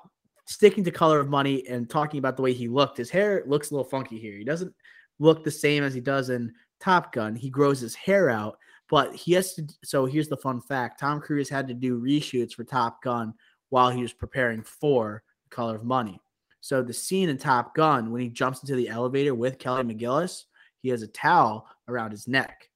[0.48, 3.70] sticking to Color of Money and talking about the way he looked, his hair looks
[3.70, 4.36] a little funky here.
[4.36, 4.74] He doesn't
[5.20, 7.36] look the same as he does in Top Gun.
[7.36, 8.58] He grows his hair out,
[8.90, 9.68] but he has to.
[9.84, 13.32] So here's the fun fact: Tom Cruise had to do reshoots for Top Gun
[13.70, 16.20] while he was preparing for Color of Money.
[16.62, 20.46] So the scene in Top Gun when he jumps into the elevator with Kelly McGillis,
[20.82, 22.70] he has a towel around his neck,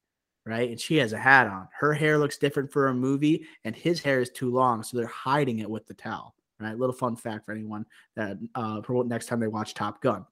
[0.45, 0.69] right?
[0.69, 1.67] And she has a hat on.
[1.77, 5.07] Her hair looks different for a movie, and his hair is too long, so they're
[5.07, 6.35] hiding it with the towel.
[6.59, 6.77] Right?
[6.77, 7.85] Little fun fact for anyone
[8.15, 10.25] that uh next time they watch Top Gun.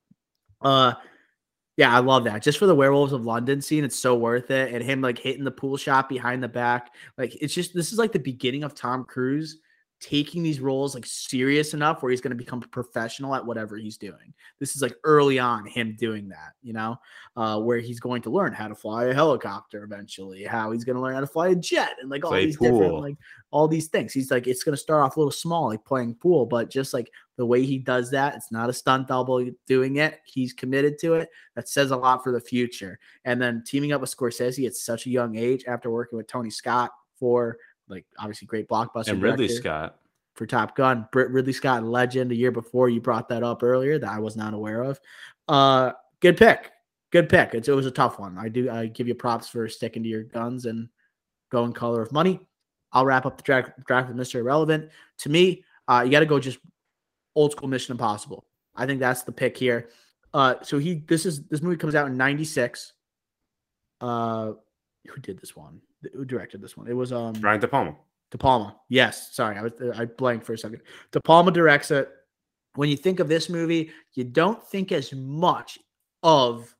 [0.62, 0.94] Uh
[1.76, 2.42] Yeah, I love that.
[2.42, 4.74] Just for the Werewolves of London scene, it's so worth it.
[4.74, 6.94] And him like hitting the pool shot behind the back.
[7.18, 9.58] Like it's just this is like the beginning of Tom Cruise
[10.02, 13.98] taking these roles like serious enough where he's going to become professional at whatever he's
[13.98, 14.34] doing.
[14.60, 16.98] This is like early on him doing that, you know,
[17.38, 20.96] uh, where he's going to learn how to fly a helicopter eventually, how he's going
[20.96, 22.72] to learn how to fly a jet and like all Play these pool.
[22.72, 23.16] different like
[23.52, 24.12] all these things.
[24.12, 26.96] He's like it's going to start off a little small, like playing pool, but just
[26.96, 30.20] like the way he does that, it's not a stunt double doing it.
[30.26, 31.30] He's committed to it.
[31.56, 32.98] That says a lot for the future.
[33.24, 36.50] And then teaming up with Scorsese at such a young age after working with Tony
[36.50, 36.90] Scott
[37.20, 37.58] for
[37.88, 39.98] like obviously great blockbuster and Ridley Scott.
[40.36, 41.08] for Top Gun.
[41.12, 42.32] Brit Ridley Scott, legend.
[42.32, 45.00] A year before you brought that up earlier that I was not aware of.
[45.48, 46.72] Uh, good pick.
[47.12, 47.54] Good pick.
[47.54, 48.38] It's, it was a tough one.
[48.38, 48.70] I do.
[48.70, 50.88] I give you props for sticking to your guns and
[51.52, 52.40] going color of money.
[52.94, 54.36] I'll wrap up the draft, draft with Mr.
[54.36, 54.90] Irrelevant.
[55.20, 56.60] To me, uh, you got to go just
[57.36, 58.46] old school Mission Impossible.
[58.76, 59.90] I think that's the pick here.
[60.34, 62.94] Uh, so he this is this movie comes out in '96.
[64.00, 64.54] Uh,
[65.08, 65.82] who did this one?
[66.14, 66.88] Who directed this one?
[66.88, 67.96] It was um Brian De Palma.
[68.32, 68.78] De Palma.
[68.90, 70.82] Yes, sorry, I was I blanked for a second.
[71.12, 72.10] De Palma directs it.
[72.76, 75.78] When you think of this movie, you don't think as much
[76.24, 76.74] of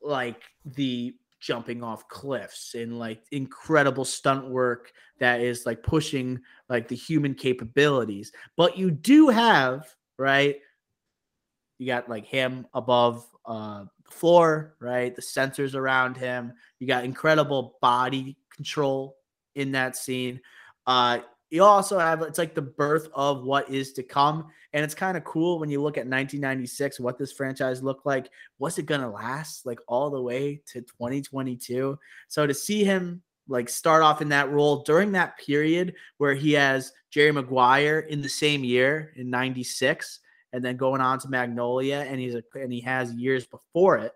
[0.00, 4.90] like the jumping off cliffs and like incredible stunt work
[5.20, 8.32] that is like pushing like the human capabilities.
[8.56, 9.86] But you do have,
[10.18, 10.56] right?
[11.78, 15.14] You got like him above uh floor, right?
[15.14, 16.52] The sensors around him.
[16.78, 19.16] You got incredible body control
[19.54, 20.40] in that scene.
[20.86, 21.18] Uh,
[21.50, 25.16] you also have it's like the birth of what is to come, and it's kind
[25.16, 28.30] of cool when you look at 1996, what this franchise looked like.
[28.58, 31.98] Was it gonna last like all the way to 2022?
[32.28, 36.52] So to see him like start off in that role during that period where he
[36.52, 40.18] has Jerry Maguire in the same year in 96
[40.52, 44.12] and then going on to Magnolia and he's a, and he has years before it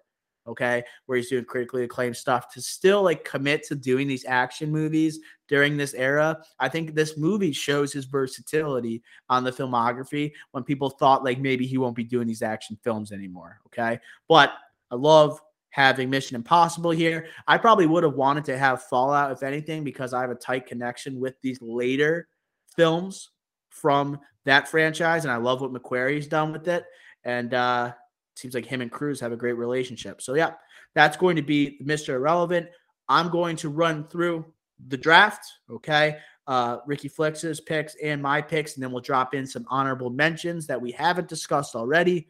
[0.46, 4.70] okay, where he's doing critically acclaimed stuff to still like commit to doing these action
[4.70, 6.36] movies during this era.
[6.58, 11.66] I think this movie shows his versatility on the filmography when people thought like maybe
[11.66, 14.00] he won't be doing these action films anymore, okay?
[14.28, 14.52] But
[14.90, 17.26] I love having Mission Impossible here.
[17.46, 20.66] I probably would have wanted to have Fallout if anything because I have a tight
[20.66, 22.28] connection with these later
[22.74, 23.30] films
[23.68, 26.84] from that franchise and I love what McQuarrie's done with it.
[27.24, 27.92] And uh
[28.36, 30.22] seems like him and Cruise have a great relationship.
[30.22, 30.52] So yeah,
[30.94, 32.14] that's going to be Mr.
[32.14, 32.68] Irrelevant.
[33.08, 34.44] I'm going to run through
[34.88, 35.44] the draft.
[35.68, 36.18] Okay.
[36.46, 40.66] Uh, Ricky Flex's picks and my picks, and then we'll drop in some honorable mentions
[40.66, 42.26] that we haven't discussed already.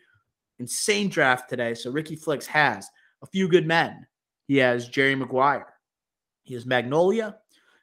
[0.59, 1.73] Insane draft today.
[1.75, 2.89] So Ricky Flex has
[3.23, 4.07] a few good men.
[4.47, 5.75] He has Jerry Maguire.
[6.43, 7.39] He has Magnolia,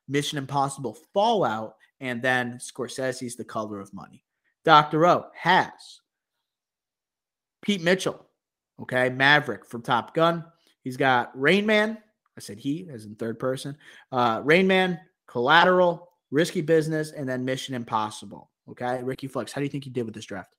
[0.08, 4.24] Mission Impossible Fallout, and then Scorsese's The Color of Money.
[4.64, 5.06] Dr.
[5.06, 6.02] O has
[7.62, 8.26] Pete Mitchell,
[8.82, 10.44] okay, Maverick from Top Gun.
[10.84, 11.98] He's got Rain Man.
[12.38, 13.76] I said he, as in third person.
[14.12, 18.52] Uh, Rain Man, Collateral, Risky Business, and then Mission Impossible.
[18.70, 20.56] Okay, Ricky Flex, how do you think you did with this draft?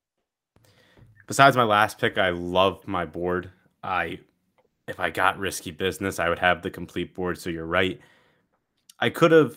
[1.27, 3.51] Besides my last pick, I love my board.
[3.83, 4.19] I
[4.87, 7.37] if I got risky business, I would have the complete board.
[7.37, 8.01] So you're right.
[8.99, 9.55] I could have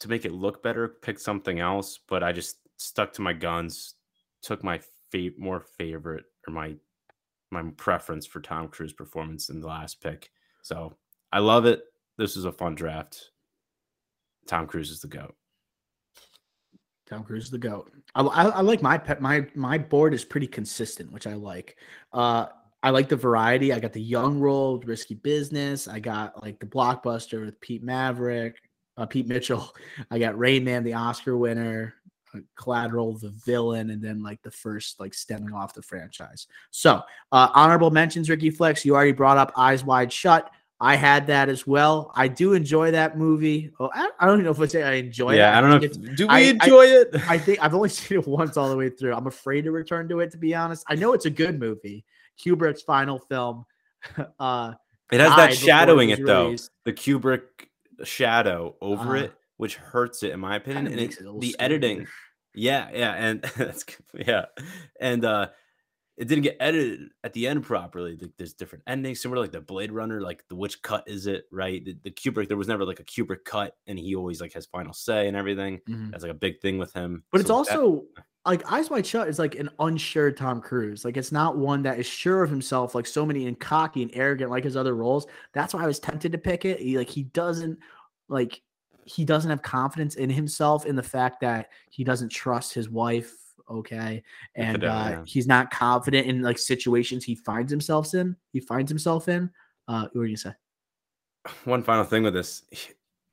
[0.00, 3.94] to make it look better, picked something else, but I just stuck to my guns,
[4.42, 4.80] took my
[5.10, 6.74] fa- more favorite or my
[7.50, 10.30] my preference for Tom Cruise performance in the last pick.
[10.62, 10.96] So
[11.32, 11.84] I love it.
[12.18, 13.30] This is a fun draft.
[14.46, 15.34] Tom Cruise is the goat.
[17.06, 17.92] Tom Cruise is the goat.
[18.14, 19.20] I, I, I like my pet.
[19.20, 21.76] My my board is pretty consistent, which I like.
[22.12, 22.46] Uh,
[22.82, 23.72] I like the variety.
[23.72, 25.88] I got the young role, risky business.
[25.88, 28.56] I got like the blockbuster with Pete Maverick,
[28.96, 29.74] uh, Pete Mitchell.
[30.10, 31.94] I got Rain Man, the Oscar winner.
[32.34, 36.46] uh, Collateral, the villain, and then like the first like stemming off the franchise.
[36.70, 37.00] So
[37.32, 38.84] uh, honorable mentions, Ricky Flex.
[38.84, 40.50] You already brought up Eyes Wide Shut.
[40.80, 42.10] I had that as well.
[42.16, 43.70] I do enjoy that movie.
[43.78, 45.36] Oh, I, I don't even know if I say I enjoy it.
[45.38, 45.76] yeah, I don't know.
[45.76, 47.08] If, do we I- enjoy it?
[47.28, 49.14] I think I've only seen it once all the way through.
[49.14, 50.84] I'm afraid to return to it, to be honest.
[50.88, 52.04] I know it's a good movie.
[52.44, 53.64] Kubrick's final film.
[54.38, 54.74] Uh,
[55.12, 56.54] It has that shadowing was it though.
[56.84, 57.42] The Kubrick
[58.04, 59.24] shadow over Uh-huh.
[59.26, 60.86] it, which hurts it in my opinion.
[60.86, 62.06] Kinda And it, it a little the editing,
[62.54, 63.84] yeah, yeah, and that's
[64.14, 64.46] yeah,
[65.00, 65.48] and uh
[66.16, 68.16] it didn't get edited at the end properly.
[68.16, 71.46] Like, there's different endings, similar like the Blade Runner, like the which cut is it,
[71.50, 71.84] right?
[71.84, 74.64] The, the Kubrick, there was never like a Kubrick cut, and he always like has
[74.66, 75.80] final say and everything.
[75.88, 77.24] That's like a big thing with him.
[77.32, 78.04] But it's So that- also
[78.46, 81.04] like Eyes Wide Shut is like an unsure Tom Cruise.
[81.04, 84.10] Like it's not one that is sure of himself, like so many and cocky and
[84.14, 85.26] arrogant like his other roles.
[85.52, 86.78] That's why I was tempted to pick it.
[86.78, 87.76] He like he doesn't
[88.34, 88.60] like
[89.06, 93.34] he doesn't have confidence in himself in the fact that he doesn't trust his wife
[93.70, 94.22] Okay,
[94.56, 98.36] and uh, he's not confident in like situations he finds himself in.
[98.52, 99.50] He finds himself in.
[99.88, 100.52] Uh, what were you say?
[101.64, 102.64] One final thing with this.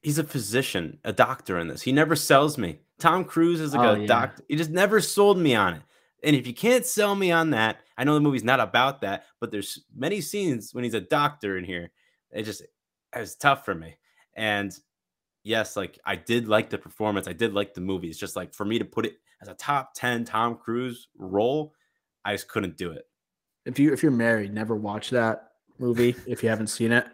[0.03, 1.81] He's a physician, a doctor in this.
[1.81, 2.79] He never sells me.
[2.97, 4.07] Tom Cruise is like Oh, a yeah.
[4.07, 4.43] doctor.
[4.47, 5.81] He just never sold me on it.
[6.23, 9.25] And if you can't sell me on that, I know the movie's not about that,
[9.39, 11.91] but there's many scenes when he's a doctor in here.
[12.31, 12.69] It just it
[13.19, 13.97] was tough for me.
[14.35, 14.71] And
[15.43, 17.27] yes, like I did like the performance.
[17.27, 18.09] I did like the movie.
[18.09, 21.73] It's just like for me to put it as a top 10 Tom Cruise role,
[22.23, 23.07] I just couldn't do it.
[23.65, 27.07] if you if you're married, never watch that movie if you haven't seen it.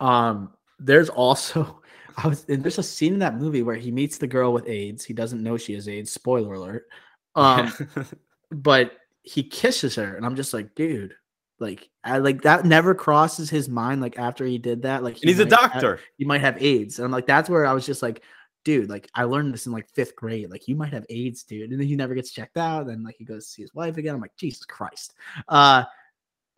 [0.00, 1.80] Um, there's also
[2.16, 4.68] I was and there's a scene in that movie where he meets the girl with
[4.68, 5.04] AIDS.
[5.04, 6.12] He doesn't know she has AIDS.
[6.12, 6.86] Spoiler alert.
[7.34, 7.72] Um,
[8.50, 11.14] but he kisses her, and I'm just like, dude,
[11.60, 14.00] like I like that never crosses his mind.
[14.00, 16.00] Like after he did that, like and he's a might have- doctor.
[16.16, 18.22] he might have AIDS, and I'm like, that's where I was just like.
[18.64, 20.50] Dude, like I learned this in like fifth grade.
[20.50, 22.86] Like you might have AIDS, dude, and then he never gets checked out.
[22.88, 24.14] Then like he goes to see his wife again.
[24.14, 25.14] I'm like, Jesus Christ.
[25.48, 25.84] Uh,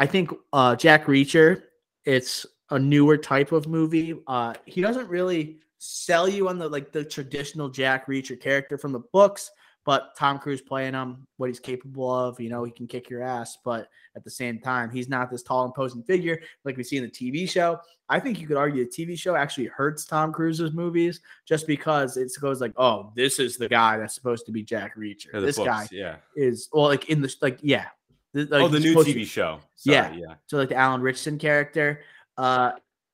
[0.00, 1.62] I think uh, Jack Reacher,
[2.04, 4.16] it's a newer type of movie.
[4.26, 8.90] Uh, he doesn't really sell you on the like the traditional Jack Reacher character from
[8.92, 9.50] the books,
[9.84, 13.22] but Tom Cruise playing him, what he's capable of, you know, he can kick your
[13.22, 16.98] ass, but at the same time, he's not this tall, imposing figure like we see
[16.98, 17.78] in the TV show.
[18.08, 22.16] I think you could argue the TV show actually hurts Tom Cruise's movies just because
[22.16, 25.40] it goes like, oh, this is the guy that's supposed to be Jack Reacher.
[25.40, 26.16] This books, guy yeah.
[26.36, 27.86] is well, like in the like, yeah.
[28.34, 29.60] Like, oh, the new supposed to- TV show.
[29.84, 30.08] Yeah.
[30.08, 30.34] Sorry, yeah.
[30.46, 32.02] so like the Alan Richardson character.
[32.36, 32.72] Uh,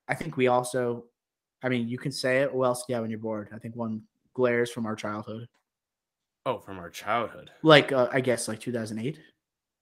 [0.09, 1.05] I think we also,
[1.63, 2.53] I mean, you can say it.
[2.53, 3.49] What else do you have on your board?
[3.55, 4.03] I think one
[4.35, 5.49] glares from our childhood,
[6.47, 7.51] Oh, from our childhood.
[7.63, 9.19] like uh, I guess like 2008.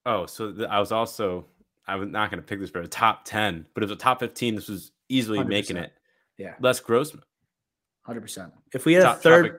[0.07, 1.47] Oh, so I was also
[1.87, 3.99] I was not going to pick this for a top ten, but if it was
[3.99, 5.85] a top fifteen, this was easily making 100%.
[5.85, 5.93] it.
[6.39, 7.23] Yeah, Les Grossman,
[8.03, 8.53] hundred percent.
[8.73, 9.59] If we had top a third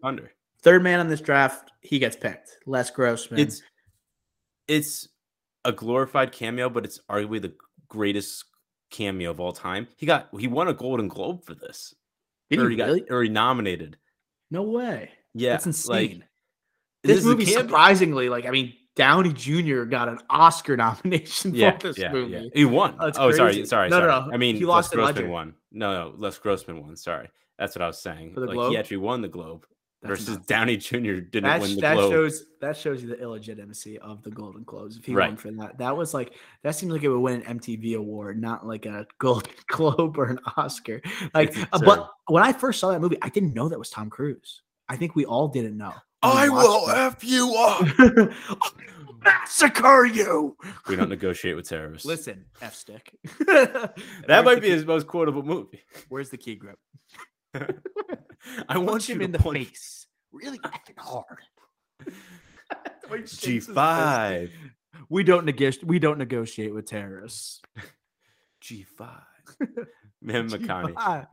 [0.62, 2.58] third man on this draft, he gets picked.
[2.66, 3.40] Les Grossman.
[3.40, 3.62] It's
[4.68, 5.08] it's
[5.64, 7.54] a glorified cameo, but it's arguably the
[7.88, 8.46] greatest
[8.90, 9.88] cameo of all time.
[9.98, 11.94] He got he won a Golden Globe for this,
[12.50, 13.06] Did or he he got really?
[13.10, 13.98] or he nominated.
[14.52, 15.12] No way.
[15.34, 16.20] Yeah, That's insane.
[16.20, 16.30] Like,
[17.08, 19.84] this is a movie, surprisingly, like I mean, Downey Jr.
[19.84, 22.32] got an Oscar nomination Yeah, for this yeah, movie.
[22.34, 22.44] yeah.
[22.54, 22.96] He won.
[23.00, 24.28] That's oh, sorry, sorry, No, no, sorry.
[24.28, 24.34] no.
[24.34, 25.54] I mean, He lost in Grossman won.
[25.72, 26.96] No, no, Les Grossman won.
[26.96, 27.30] Sorry,
[27.60, 28.34] that's what I was saying.
[28.34, 28.72] For the like Globe?
[28.72, 29.66] he actually won the Globe
[30.02, 30.46] That's versus nuts.
[30.48, 30.96] Downey Jr.
[31.20, 32.12] didn't That, win the that Globe.
[32.14, 34.98] shows that shows you the illegitimacy of the Golden Globes.
[34.98, 35.28] If he Right.
[35.30, 36.34] won for that, that was like
[36.64, 40.26] that seems like it would win an MTV award, not like a Golden Globe or
[40.28, 41.02] an Oscar.
[41.34, 44.10] Like, uh, but when I first saw that movie, I didn't know that was Tom
[44.10, 44.62] Cruise.
[44.88, 45.94] I think we all didn't know.
[46.28, 48.32] When we I will watched f you up.
[49.26, 50.56] massacre you.
[50.88, 52.06] we don't negotiate with terrorists.
[52.06, 53.12] Listen, F stick.
[53.48, 55.82] that might be his most quotable movie.
[56.10, 56.78] Where's the key grip?
[58.70, 61.40] I want Punch you him to in the punch face, really effing hard.
[63.26, 64.52] G five,
[65.10, 65.86] We don't negotiate.
[65.86, 67.62] We don't negotiate with terrorists.
[68.62, 69.22] G five.
[70.22, 71.28] Man, McConaughey.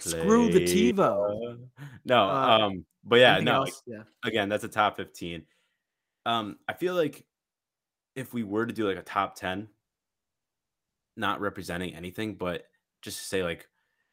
[0.00, 0.08] G5.
[0.08, 1.58] Screw the TiVo.
[2.04, 3.62] No, Uh, um, but yeah, no.
[3.62, 4.02] like, yeah.
[4.24, 5.44] again, that's a top 15.
[6.24, 7.24] Um, I feel like
[8.14, 9.68] if we were to do like a top 10,
[11.16, 12.64] not representing anything, but
[13.02, 13.68] just to say like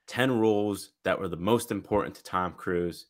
[0.08, 3.08] 10 rules that were the most important to Tom Cruise,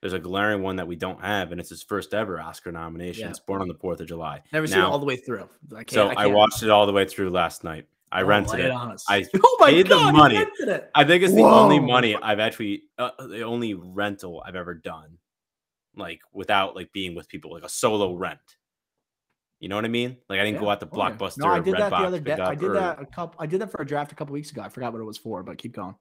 [0.00, 3.22] there's a glaring one that we don't have, and it's his first ever Oscar nomination.
[3.22, 3.30] Yeah.
[3.30, 4.42] It's Born on the Fourth of July.
[4.52, 5.48] Never seen it all the way through.
[5.72, 7.86] I can't, So I, I, watched it all the way through last night.
[8.14, 8.70] I Oh, rented it.
[8.70, 8.96] on.
[9.08, 10.36] I oh my paid the god, you money.
[10.36, 10.90] rented it.
[10.94, 15.18] I think it's the only money I've actually, uh, the only rental I've ever done,
[15.96, 18.38] like without like being with people, like a solo rent.
[19.58, 20.18] You know what I mean?
[20.28, 20.96] Like I didn't go out to okay.
[20.96, 21.38] Blockbuster.
[21.38, 22.32] No, I or did that the other day.
[22.34, 23.40] I did or- that a couple.
[23.40, 24.62] I did that for a draft a couple weeks ago.
[24.62, 25.96] I forgot what it was for, but keep going.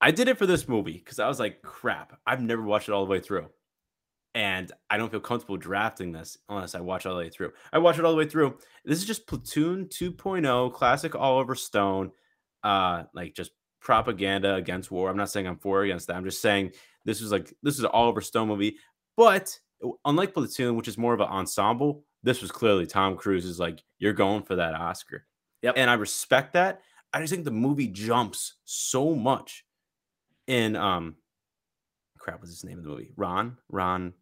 [0.00, 2.92] I did it for this movie because I was like, crap, I've never watched it
[2.92, 3.46] all the way through.
[4.34, 7.52] And I don't feel comfortable drafting this unless I watch all the way through.
[7.72, 8.58] I watch it all the way through.
[8.84, 12.10] This is just Platoon 2.0, classic Oliver Stone,
[12.64, 15.08] uh, like just propaganda against war.
[15.08, 16.16] I'm not saying I'm for or against that.
[16.16, 16.72] I'm just saying
[17.04, 18.76] this is like this is an Oliver Stone movie.
[19.16, 19.56] But
[20.04, 23.84] unlike Platoon, which is more of an ensemble, this was clearly Tom Cruise is like,
[23.98, 25.26] you're going for that Oscar.
[25.62, 25.74] Yep.
[25.76, 26.80] And I respect that.
[27.12, 29.64] I just think the movie jumps so much
[30.46, 31.16] in um
[32.18, 34.12] crap what's his name of the movie ron ron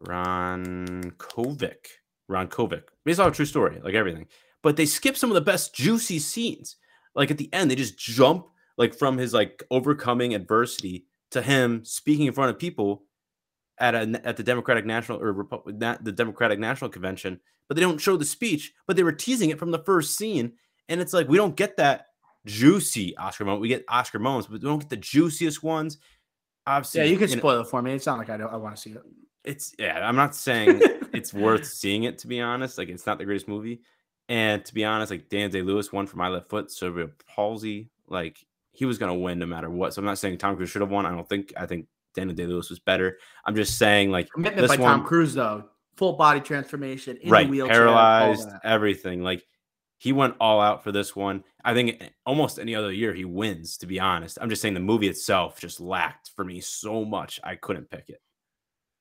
[0.00, 1.86] ron kovic
[2.28, 4.26] ron kovic based on a true story like everything
[4.62, 6.76] but they skip some of the best juicy scenes
[7.14, 8.46] like at the end they just jump
[8.76, 13.04] like from his like overcoming adversity to him speaking in front of people
[13.78, 18.00] at a at the democratic national or Repu- the democratic national convention but they don't
[18.00, 20.52] show the speech but they were teasing it from the first scene
[20.88, 22.06] and it's like we don't get that
[22.46, 23.60] juicy Oscar moment.
[23.60, 25.98] We get Oscar moments, but we don't get the juiciest ones.
[26.66, 27.92] Obviously, Yeah, you can spoil it for me.
[27.92, 28.52] It's not like I don't.
[28.52, 29.02] I want to see it.
[29.46, 30.06] It's yeah.
[30.06, 30.82] I'm not saying
[31.14, 32.78] it's worth seeing it to be honest.
[32.78, 33.80] Like it's not the greatest movie.
[34.28, 37.90] And to be honest, like Dan Day Lewis won for my left foot, cerebral palsy.
[38.08, 39.94] Like he was gonna win no matter what.
[39.94, 41.06] So I'm not saying Tom Cruise should have won.
[41.06, 41.52] I don't think.
[41.56, 43.18] I think Daniel Day Lewis was better.
[43.44, 45.64] I'm just saying like commitment by one, Tom Cruise though,
[45.96, 49.22] full body transformation, right, paralyzed, everything.
[49.22, 49.44] Like
[49.98, 51.44] he went all out for this one.
[51.64, 53.76] I think eh, almost any other year he wins.
[53.78, 57.38] To be honest, I'm just saying the movie itself just lacked for me so much.
[57.44, 58.20] I couldn't pick it.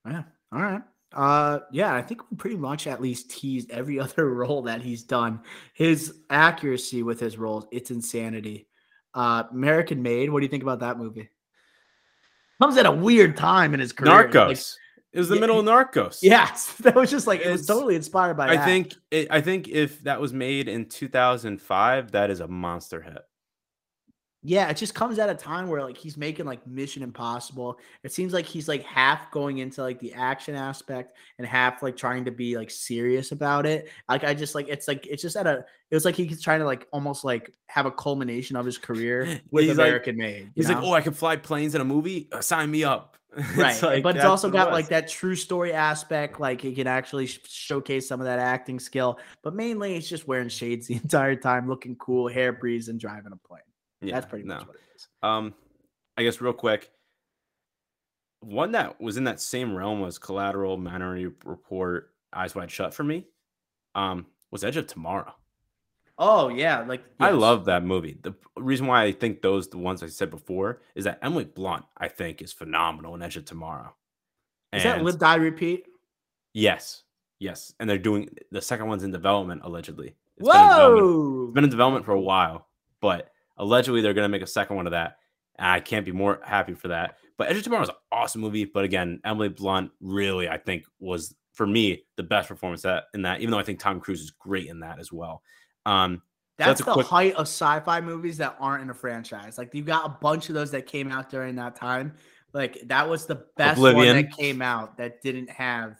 [0.06, 0.24] Yeah.
[0.52, 0.82] All right.
[1.14, 5.04] Uh, yeah, I think we pretty much at least teased every other role that he's
[5.04, 5.42] done.
[5.74, 8.68] His accuracy with his roles, it's insanity.
[9.14, 10.30] Uh, American Made.
[10.30, 11.30] What do you think about that movie?
[12.62, 14.30] Comes at a weird time in his career.
[14.30, 14.48] Narcos.
[14.48, 14.58] Like,
[15.14, 16.20] it was the yeah, middle of Narcos.
[16.22, 18.50] Yes, that was just like it's, it was totally inspired by.
[18.50, 18.66] I that.
[18.66, 18.94] think.
[19.12, 23.24] It, I think if that was made in 2005, that is a monster hit
[24.48, 27.80] yeah, it just comes at a time where like he's making like Mission Impossible.
[28.04, 31.98] It seems like he's like half going into like the action aspect and half like
[31.98, 33.90] trying to be like serious about it.
[34.08, 36.60] Like I just like it's like it's just at a it was like he's trying
[36.60, 40.52] to like almost like have a culmination of his career with he's American like, Made.
[40.54, 40.76] He's know?
[40.76, 42.30] like, oh, I can fly planes in a movie.
[42.32, 43.18] Uh, sign me up.
[43.58, 46.40] right, like, but it's also got like that true story aspect.
[46.40, 49.20] Like he can actually sh- showcase some of that acting skill.
[49.44, 53.34] But mainly, it's just wearing shades the entire time, looking cool, hair breeze, and driving
[53.34, 53.62] a plane.
[54.02, 54.56] Yeah, That's pretty no.
[54.56, 55.08] much what it is.
[55.24, 55.54] Um,
[56.18, 56.92] I guess real quick,
[58.42, 63.04] one that was in that same realm was Collateral, Minority Report, Eyes Wide Shut for
[63.04, 63.26] me.
[63.96, 65.34] Um, was Edge of Tomorrow.
[66.18, 67.28] Oh yeah, like yes.
[67.28, 68.18] I love that movie.
[68.22, 71.84] The reason why I think those the ones I said before is that Emily Blunt
[71.98, 73.94] I think is phenomenal in Edge of Tomorrow.
[74.72, 75.86] And is that Live Die Repeat?
[76.54, 77.04] Yes,
[77.40, 80.16] yes, and they're doing the second one's in development allegedly.
[80.38, 82.68] It's Whoa, been in development, it's been in development for a while,
[83.02, 85.18] but Allegedly, they're going to make a second one of that.
[85.58, 87.18] I can't be more happy for that.
[87.38, 88.66] But Edge of Tomorrow is an awesome movie.
[88.66, 93.22] But again, Emily Blunt really, I think, was for me the best performance that in
[93.22, 93.42] that.
[93.42, 95.42] Even though I think Tom Cruise is great in that as well.
[95.86, 96.22] Um,
[96.58, 97.06] that's, so that's the quick...
[97.08, 99.58] height of sci-fi movies that aren't in a franchise.
[99.58, 102.14] Like you got a bunch of those that came out during that time.
[102.54, 104.16] Like that was the best Oblivion.
[104.16, 105.98] one that came out that didn't have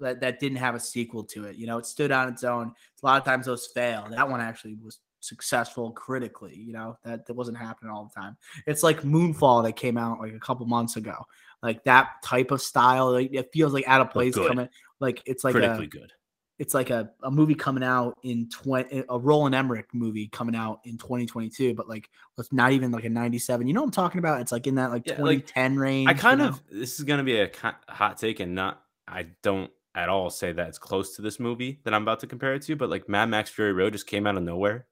[0.00, 1.56] that, that didn't have a sequel to it.
[1.56, 2.72] You know, it stood on its own.
[3.02, 4.06] A lot of times those fail.
[4.10, 6.56] That one actually was successful critically.
[6.56, 8.36] You know that that wasn't happening all the time.
[8.66, 11.14] It's like Moonfall that came out like a couple months ago.
[11.62, 14.68] Like that type of style, like, it feels like out of place coming.
[15.00, 16.12] Like it's like critically a, good.
[16.58, 20.80] It's like a, a movie coming out in twenty a Roland Emmerich movie coming out
[20.84, 23.66] in 2022, but like it's not even like a 97.
[23.66, 24.40] You know what I'm talking about?
[24.40, 26.08] It's like in that like yeah, 2010 like, range.
[26.08, 26.80] I kind of know?
[26.80, 27.50] this is gonna be a
[27.88, 31.80] hot take and not I don't at all say that it's close to this movie
[31.84, 34.26] that I'm about to compare it to, but like Mad Max Fury Road just came
[34.26, 34.86] out of nowhere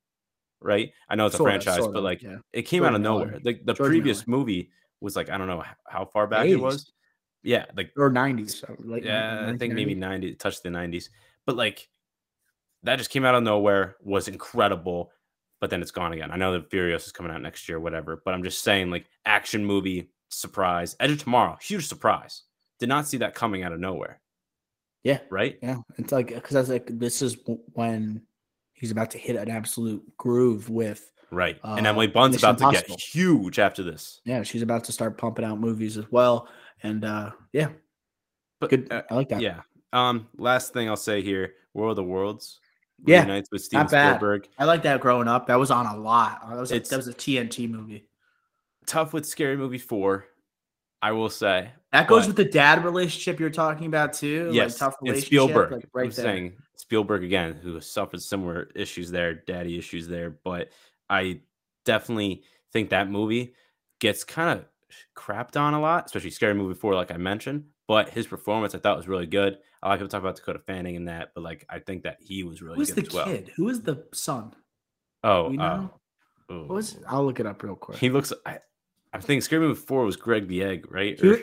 [0.62, 0.92] right?
[1.08, 2.36] I know it's a franchise, but like yeah.
[2.52, 3.38] it came out of nowhere.
[3.42, 4.38] Like the previous Miller.
[4.38, 4.70] movie
[5.00, 6.52] was like I don't know how far back 80s.
[6.52, 6.92] it was.
[7.42, 8.60] Yeah, like or 90s.
[8.60, 11.08] So like yeah, I think maybe 90 touched the 90s.
[11.44, 11.88] But like
[12.84, 15.12] that just came out of nowhere, was incredible,
[15.60, 16.30] but then it's gone again.
[16.30, 18.20] I know that Furiosa is coming out next year, whatever.
[18.24, 22.42] But I'm just saying, like action movie surprise, Edge of Tomorrow, huge surprise.
[22.78, 24.20] Did not see that coming out of nowhere.
[25.04, 25.18] Yeah.
[25.30, 25.58] Right.
[25.62, 25.78] Yeah.
[25.98, 27.36] It's like because I was like, this is
[27.74, 28.22] when
[28.82, 31.58] he's about to hit an absolute groove with right.
[31.64, 34.20] Uh, and Emily Blunt's about to get huge after this.
[34.24, 36.48] Yeah, she's about to start pumping out movies as well.
[36.82, 37.68] And uh yeah,
[38.60, 38.92] but good.
[38.92, 39.40] Uh, I like that.
[39.40, 39.60] Yeah.
[39.92, 40.26] Um.
[40.36, 42.58] Last thing I'll say here: World of the Worlds.
[43.04, 44.48] Yeah, Nights with Steven Spielberg.
[44.58, 45.46] I like that growing up.
[45.46, 46.48] That was on a lot.
[46.48, 48.06] That was a, that was a TNT movie.
[48.86, 50.26] Tough with Scary Movie four.
[51.00, 54.50] I will say that goes with the dad relationship you're talking about too.
[54.52, 55.72] Yes, like tough relationship, Spielberg.
[55.72, 56.24] Like right I'm there.
[56.24, 60.30] saying Spielberg again, who suffered similar issues there, daddy issues there.
[60.30, 60.70] But
[61.10, 61.40] I
[61.84, 63.54] definitely think that movie
[64.00, 64.64] gets kind of
[65.16, 67.64] crapped on a lot, especially Scary Movie Four, like I mentioned.
[67.88, 69.58] But his performance, I thought, was really good.
[69.82, 72.42] I like to talk about Dakota Fanning in that, but like I think that he
[72.42, 73.26] was really Who's good the as well.
[73.26, 73.52] kid?
[73.56, 74.54] Who is the son?
[75.24, 75.90] Oh, you know?
[76.48, 76.96] Uh, what was?
[77.06, 77.98] I'll look it up real quick.
[77.98, 78.32] He looks.
[78.46, 78.58] I,
[79.12, 81.22] I think Scary Movie Four was Greg the Egg, right?
[81.22, 81.38] Or,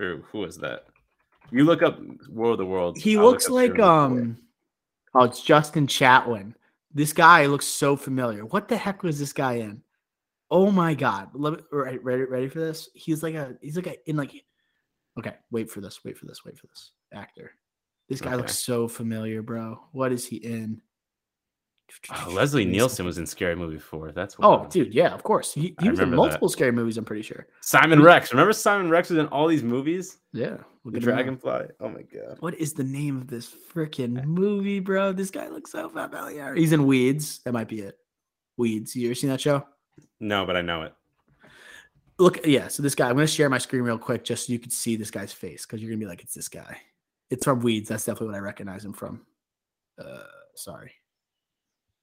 [0.00, 0.86] or who was that?
[1.50, 1.98] You look up
[2.28, 2.98] World of the World.
[2.98, 4.38] He I'll looks look like um.
[5.14, 6.54] Oh, it's Justin Chatwin.
[6.92, 8.44] This guy looks so familiar.
[8.44, 9.82] What the heck was this guy in?
[10.50, 11.30] Oh my god!
[11.34, 12.88] Let right, ready, ready for this?
[12.94, 14.32] He's like a he's like a in like.
[15.18, 16.04] Okay, wait for this.
[16.04, 16.44] Wait for this.
[16.44, 16.92] Wait for this.
[17.12, 17.52] Actor.
[18.08, 18.36] This guy okay.
[18.36, 19.80] looks so familiar, bro.
[19.92, 20.80] What is he in?
[22.10, 24.12] Oh, Leslie Nielsen was in Scary Movie 4.
[24.12, 25.52] That's what oh, dude, yeah, of course.
[25.52, 26.52] He, he was in multiple that.
[26.52, 26.96] scary movies.
[26.96, 27.46] I'm pretty sure.
[27.60, 28.32] Simon Rex.
[28.32, 30.18] Remember Simon Rex was in all these movies?
[30.32, 31.68] Yeah, the Dragonfly.
[31.80, 32.36] Oh my god.
[32.40, 35.12] What is the name of this freaking movie, bro?
[35.12, 36.54] This guy looks so familiar.
[36.54, 37.40] He's in Weeds.
[37.44, 37.98] That might be it.
[38.56, 38.94] Weeds.
[38.94, 39.64] You ever seen that show?
[40.20, 40.94] No, but I know it.
[42.18, 42.68] Look, yeah.
[42.68, 44.70] So this guy, I'm going to share my screen real quick just so you can
[44.70, 46.78] see this guy's face because you're going to be like, it's this guy.
[47.30, 47.88] It's from Weeds.
[47.88, 49.24] That's definitely what I recognize him from.
[49.98, 50.24] Uh,
[50.54, 50.92] sorry.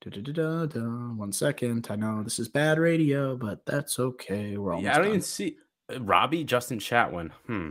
[0.05, 1.87] One second.
[1.89, 4.57] I know this is bad radio, but that's okay.
[4.57, 5.09] We're almost Yeah, I don't done.
[5.11, 5.57] even see
[5.93, 7.31] uh, Robbie Justin Chatwin.
[7.47, 7.69] Hmm.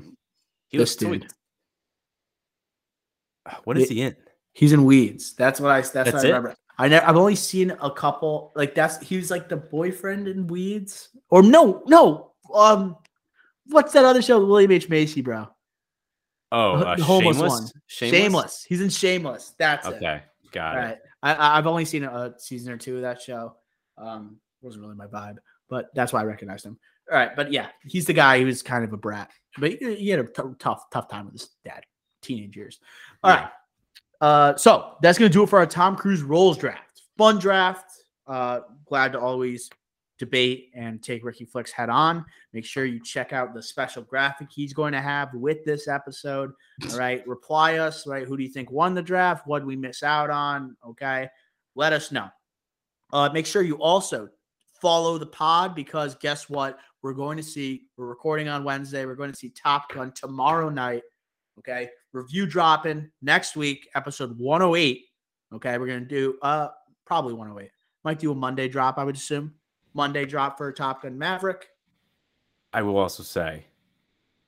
[0.69, 1.31] He This looks too- dude.
[3.65, 4.17] What is It- he in?
[4.53, 5.35] He's in Weeds.
[5.35, 5.81] That's what I.
[5.81, 6.31] That's, That's what I it?
[6.31, 6.55] remember.
[6.79, 7.07] I never.
[7.07, 8.53] I've only seen a couple.
[8.55, 12.33] Like that's he was like the boyfriend in Weeds, or no, no.
[12.55, 12.97] Um,
[13.67, 14.45] what's that other show?
[14.45, 15.49] William H Macy, bro.
[16.53, 17.51] Oh, The uh, homeless shameless?
[17.53, 17.69] one.
[17.87, 18.21] shameless.
[18.23, 18.65] Shameless.
[18.69, 19.55] He's in Shameless.
[19.59, 19.95] That's it.
[19.95, 20.85] Okay, got All it.
[20.87, 20.99] right.
[21.25, 23.57] I, I've only seen a season or two of that show.
[23.99, 25.39] Um, wasn't really my vibe,
[25.69, 26.79] but that's why I recognized him.
[27.11, 29.95] All right, but yeah, he's the guy who was kind of a brat, but he,
[29.97, 31.85] he had a t- tough, tough time with his dad,
[32.23, 32.79] teenage years.
[33.23, 33.41] All Yeah.
[33.41, 33.51] right.
[34.21, 37.03] Uh, so that's gonna do it for our Tom Cruise roles draft.
[37.19, 37.91] Fun draft.
[38.27, 39.69] Uh, glad to always
[40.25, 42.25] debate and take Ricky Flicks head on.
[42.53, 46.53] Make sure you check out the special graphic he's going to have with this episode.
[46.91, 47.27] All right.
[47.27, 48.27] Reply us, right?
[48.27, 49.47] Who do you think won the draft?
[49.47, 50.77] What did we miss out on?
[50.87, 51.29] Okay.
[51.75, 52.29] Let us know.
[53.13, 54.29] Uh, make sure you also
[54.81, 56.79] follow the pod because guess what?
[57.03, 59.05] We're going to see, we're recording on Wednesday.
[59.05, 61.03] We're going to see Top Gun tomorrow night.
[61.59, 61.91] Okay.
[62.13, 65.05] Review dropping next week, episode 108.
[65.55, 65.79] Okay.
[65.79, 66.69] We're going to do uh
[67.07, 67.71] probably 108.
[68.05, 69.55] Might do a Monday drop, I would assume.
[69.95, 71.69] Monday drop for Top Gun Maverick.
[72.73, 73.67] I will also say,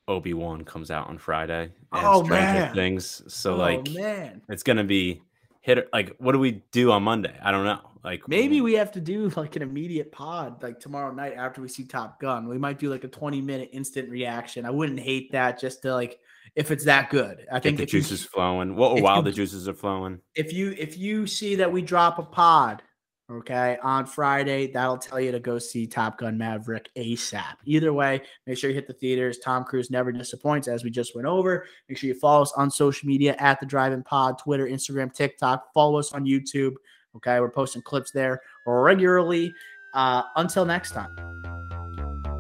[0.09, 1.73] Obi Wan comes out on Friday.
[1.93, 2.74] And Oh, Stranger man.
[2.74, 3.23] Things.
[3.32, 4.43] So oh, like, man.
[4.48, 5.23] it's gonna be
[5.60, 5.89] hit.
[5.93, 7.36] Like, what do we do on Monday?
[7.43, 7.81] I don't know.
[8.05, 11.68] Like, Maybe we have to do like an immediate pod like tomorrow night after we
[11.68, 12.48] see Top Gun.
[12.48, 14.64] We might do like a 20 minute instant reaction.
[14.64, 16.18] I wouldn't hate that just to like
[16.55, 17.44] if it's that good.
[17.52, 18.77] I think the you, juices flowing.
[18.77, 20.20] Well, while you- the juices are flowing.
[20.36, 22.82] if you if you see that we drop a pod,
[23.31, 27.57] okay, on Friday, that'll tell you to go see Top Gun Maverick ASAP.
[27.65, 29.39] Either way, make sure you hit the theaters.
[29.39, 31.66] Tom Cruise never disappoints, as we just went over.
[31.89, 35.12] Make sure you follow us on social media at the Drive In Pod, Twitter, Instagram,
[35.12, 35.73] TikTok.
[35.73, 36.74] Follow us on YouTube.
[37.16, 39.55] Okay, we're posting clips there regularly.
[39.94, 41.15] Uh, until next time,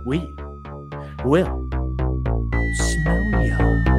[0.04, 0.18] we
[1.24, 1.68] will
[2.76, 3.95] smell ya.